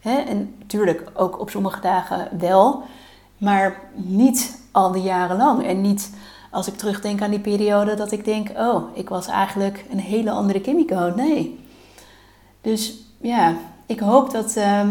En 0.00 0.54
natuurlijk 0.58 1.10
ook 1.14 1.40
op 1.40 1.50
sommige 1.50 1.80
dagen 1.80 2.28
wel, 2.38 2.82
maar 3.38 3.80
niet 3.94 4.62
al 4.70 4.92
die 4.92 5.02
jaren 5.02 5.36
lang. 5.36 5.66
En 5.66 5.80
niet 5.80 6.10
als 6.50 6.66
ik 6.66 6.76
terugdenk 6.76 7.22
aan 7.22 7.30
die 7.30 7.40
periode 7.40 7.94
dat 7.94 8.12
ik 8.12 8.24
denk, 8.24 8.48
oh, 8.56 8.96
ik 8.96 9.08
was 9.08 9.26
eigenlijk 9.26 9.84
een 9.90 10.00
hele 10.00 10.30
andere 10.30 10.60
Kimiko. 10.60 11.12
Nee. 11.16 11.58
Dus 12.60 12.98
ja, 13.20 13.54
ik 13.86 14.00
hoop 14.00 14.30
dat 14.30 14.56
ehm, 14.56 14.88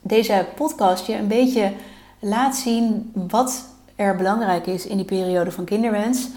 deze 0.00 0.46
podcast 0.56 1.06
je 1.06 1.16
een 1.16 1.28
beetje 1.28 1.72
laat 2.18 2.56
zien 2.56 3.12
wat 3.14 3.64
er 3.96 4.16
belangrijk 4.16 4.66
is 4.66 4.86
in 4.86 4.96
die 4.96 5.06
periode 5.06 5.50
van 5.50 5.64
kinderwens. 5.64 6.28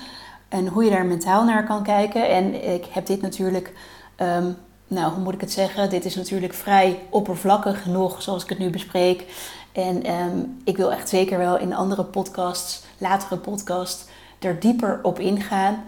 En 0.55 0.67
hoe 0.67 0.83
je 0.83 0.89
daar 0.89 1.05
mentaal 1.05 1.43
naar 1.43 1.65
kan 1.65 1.83
kijken. 1.83 2.29
En 2.29 2.73
ik 2.73 2.85
heb 2.85 3.05
dit 3.05 3.21
natuurlijk, 3.21 3.73
ehm, 4.15 4.51
nou 4.87 5.13
hoe 5.13 5.23
moet 5.23 5.33
ik 5.33 5.41
het 5.41 5.51
zeggen? 5.51 5.89
Dit 5.89 6.05
is 6.05 6.15
natuurlijk 6.15 6.53
vrij 6.53 6.99
oppervlakkig 7.09 7.85
nog, 7.85 8.21
zoals 8.21 8.43
ik 8.43 8.49
het 8.49 8.59
nu 8.59 8.69
bespreek. 8.69 9.25
En 9.71 10.03
ehm, 10.03 10.37
ik 10.63 10.77
wil 10.77 10.91
echt 10.91 11.09
zeker 11.09 11.37
wel 11.37 11.57
in 11.57 11.73
andere 11.73 12.03
podcasts, 12.03 12.83
latere 12.97 13.37
podcasts, 13.37 14.05
er 14.39 14.59
dieper 14.59 14.99
op 15.03 15.19
ingaan. 15.19 15.83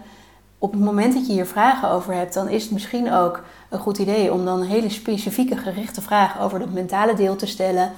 Op 0.58 0.72
het 0.72 0.80
moment 0.80 1.14
dat 1.14 1.26
je 1.26 1.32
hier 1.32 1.46
vragen 1.46 1.90
over 1.90 2.14
hebt, 2.14 2.34
dan 2.34 2.48
is 2.48 2.62
het 2.62 2.72
misschien 2.72 3.12
ook 3.12 3.42
een 3.70 3.78
goed 3.78 3.98
idee 3.98 4.32
om 4.32 4.44
dan 4.44 4.60
een 4.60 4.68
hele 4.68 4.90
specifieke 4.90 5.56
gerichte 5.56 6.02
vraag 6.02 6.40
over 6.40 6.60
het 6.60 6.72
mentale 6.72 7.14
deel 7.14 7.36
te 7.36 7.46
stellen. 7.46 7.92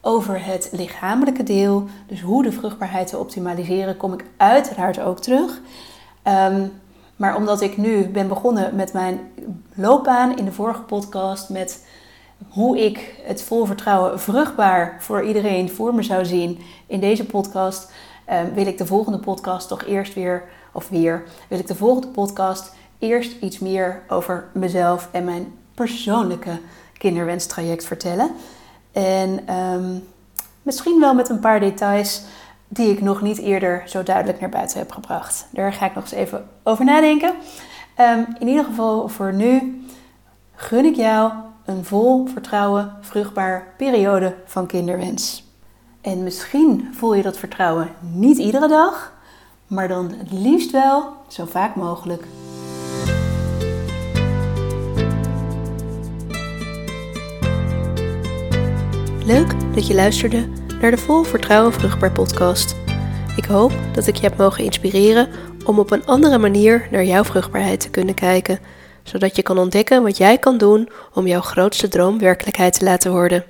Over 0.00 0.44
het 0.44 0.68
lichamelijke 0.72 1.42
deel, 1.42 1.88
dus 2.06 2.20
hoe 2.20 2.42
de 2.42 2.52
vruchtbaarheid 2.52 3.08
te 3.08 3.18
optimaliseren, 3.18 3.96
kom 3.96 4.12
ik 4.12 4.24
uiteraard 4.36 5.00
ook 5.00 5.18
terug. 5.18 5.60
Ehm, 6.22 6.66
maar 7.16 7.36
omdat 7.36 7.60
ik 7.60 7.76
nu 7.76 8.08
ben 8.08 8.28
begonnen 8.28 8.74
met 8.74 8.92
mijn 8.92 9.20
loopbaan 9.74 10.36
in 10.38 10.44
de 10.44 10.52
vorige 10.52 10.82
podcast, 10.82 11.48
met 11.48 11.86
hoe 12.48 12.84
ik 12.84 13.20
het 13.22 13.42
vol 13.42 13.64
vertrouwen 13.64 14.20
vruchtbaar 14.20 14.96
voor 15.00 15.22
iedereen 15.24 15.70
voor 15.70 15.94
me 15.94 16.02
zou 16.02 16.24
zien 16.24 16.58
in 16.86 17.00
deze 17.00 17.26
podcast, 17.26 17.92
um, 18.30 18.54
wil 18.54 18.66
ik 18.66 18.78
de 18.78 18.86
volgende 18.86 19.18
podcast 19.18 19.68
toch 19.68 19.84
eerst 19.84 20.14
weer, 20.14 20.44
of 20.72 20.88
weer, 20.88 21.24
wil 21.48 21.58
ik 21.58 21.66
de 21.66 21.74
volgende 21.74 22.08
podcast 22.08 22.74
eerst 22.98 23.32
iets 23.40 23.58
meer 23.58 24.02
over 24.08 24.48
mezelf 24.52 25.08
en 25.12 25.24
mijn 25.24 25.54
persoonlijke 25.74 26.60
kinderwenstraject 26.98 27.84
vertellen. 27.84 28.30
En 28.92 29.40
ehm, 29.46 29.98
misschien 30.62 31.00
wel 31.00 31.14
met 31.14 31.28
een 31.28 31.40
paar 31.40 31.60
details 31.60 32.22
die 32.72 32.90
ik 32.90 33.00
nog 33.00 33.22
niet 33.22 33.38
eerder 33.38 33.82
zo 33.86 34.02
duidelijk 34.02 34.40
naar 34.40 34.48
buiten 34.48 34.78
heb 34.78 34.92
gebracht. 34.92 35.46
Daar 35.50 35.72
ga 35.72 35.86
ik 35.86 35.94
nog 35.94 36.02
eens 36.02 36.12
even 36.12 36.48
over 36.62 36.84
nadenken. 36.84 37.34
Ehm, 37.94 38.24
in 38.38 38.48
ieder 38.48 38.64
geval 38.64 39.08
voor 39.08 39.34
nu 39.34 39.84
gun 40.54 40.84
ik 40.84 40.96
jou 40.96 41.32
een 41.64 41.84
vol 41.84 42.26
vertrouwen, 42.26 42.96
vruchtbaar 43.00 43.74
periode 43.76 44.34
van 44.44 44.66
kinderwens. 44.66 45.44
En 46.00 46.22
misschien 46.22 46.88
voel 46.92 47.14
je 47.14 47.22
dat 47.22 47.38
vertrouwen 47.38 47.88
niet 48.00 48.38
iedere 48.38 48.68
dag, 48.68 49.12
maar 49.66 49.88
dan 49.88 50.12
het 50.18 50.32
liefst 50.32 50.70
wel 50.70 51.12
zo 51.28 51.44
vaak 51.44 51.74
mogelijk. 51.74 52.24
Leuk 59.24 59.74
dat 59.74 59.86
je 59.86 59.94
luisterde 59.94 60.61
naar 60.82 60.90
de 60.90 60.98
Vol 60.98 61.22
Vertrouwen 61.22 61.72
Vruchtbaar 61.72 62.12
podcast. 62.12 62.76
Ik 63.36 63.44
hoop 63.44 63.72
dat 63.94 64.06
ik 64.06 64.16
je 64.16 64.22
heb 64.22 64.36
mogen 64.36 64.64
inspireren 64.64 65.28
om 65.64 65.78
op 65.78 65.90
een 65.90 66.06
andere 66.06 66.38
manier 66.38 66.88
naar 66.90 67.04
jouw 67.04 67.24
vruchtbaarheid 67.24 67.80
te 67.80 67.90
kunnen 67.90 68.14
kijken, 68.14 68.58
zodat 69.02 69.36
je 69.36 69.42
kan 69.42 69.58
ontdekken 69.58 70.02
wat 70.02 70.16
jij 70.16 70.38
kan 70.38 70.58
doen 70.58 70.88
om 71.14 71.26
jouw 71.26 71.40
grootste 71.40 71.88
droom 71.88 72.18
werkelijkheid 72.18 72.78
te 72.78 72.84
laten 72.84 73.10
worden. 73.10 73.44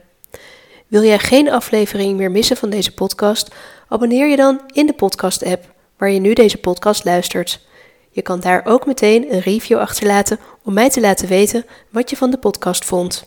Wil 0.87 1.03
jij 1.03 1.19
geen 1.19 1.51
aflevering 1.51 2.17
meer 2.17 2.31
missen 2.31 2.57
van 2.57 2.71
deze 2.71 2.95
podcast? 2.95 3.55
Abonneer 3.89 4.27
je 4.27 4.37
dan 4.37 4.61
in 4.67 4.87
de 4.87 4.95
podcast-app 4.95 5.73
waar 5.97 6.11
je 6.11 6.21
nu 6.21 6.33
deze 6.33 6.59
podcast 6.59 7.05
luistert. 7.05 7.61
Je 8.11 8.23
kan 8.23 8.41
daar 8.41 8.63
ook 8.65 8.87
meteen 8.87 9.33
een 9.33 9.41
review 9.41 9.79
achterlaten 9.79 10.39
om 10.63 10.73
mij 10.73 10.91
te 10.91 11.01
laten 11.01 11.29
weten 11.29 11.67
wat 11.91 12.11
je 12.11 12.17
van 12.17 12.31
de 12.31 12.39
podcast 12.39 12.85
vond. 12.85 13.25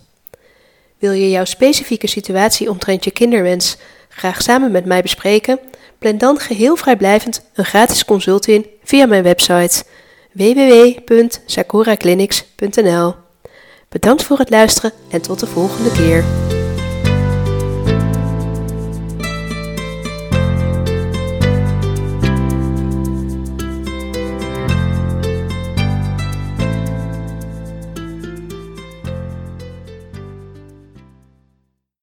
Wil 0.97 1.11
je 1.11 1.29
jouw 1.29 1.45
specifieke 1.45 2.07
situatie 2.07 2.69
omtrent 2.69 3.03
je 3.03 3.11
kinderwens 3.11 3.77
graag 4.15 4.41
samen 4.41 4.71
met 4.71 4.85
mij 4.85 5.01
bespreken? 5.01 5.59
Plan 5.99 6.17
dan 6.17 6.39
geheel 6.39 6.75
vrijblijvend 6.75 7.41
een 7.53 7.65
gratis 7.65 8.05
consult 8.05 8.47
in 8.47 8.65
via 8.83 9.05
mijn 9.05 9.23
website 9.23 9.83
www.sakuraclinics.nl. 10.31 13.15
Bedankt 13.89 14.23
voor 14.23 14.37
het 14.37 14.49
luisteren 14.49 14.91
en 15.09 15.21
tot 15.21 15.39
de 15.39 15.47
volgende 15.47 15.91
keer. 15.91 16.23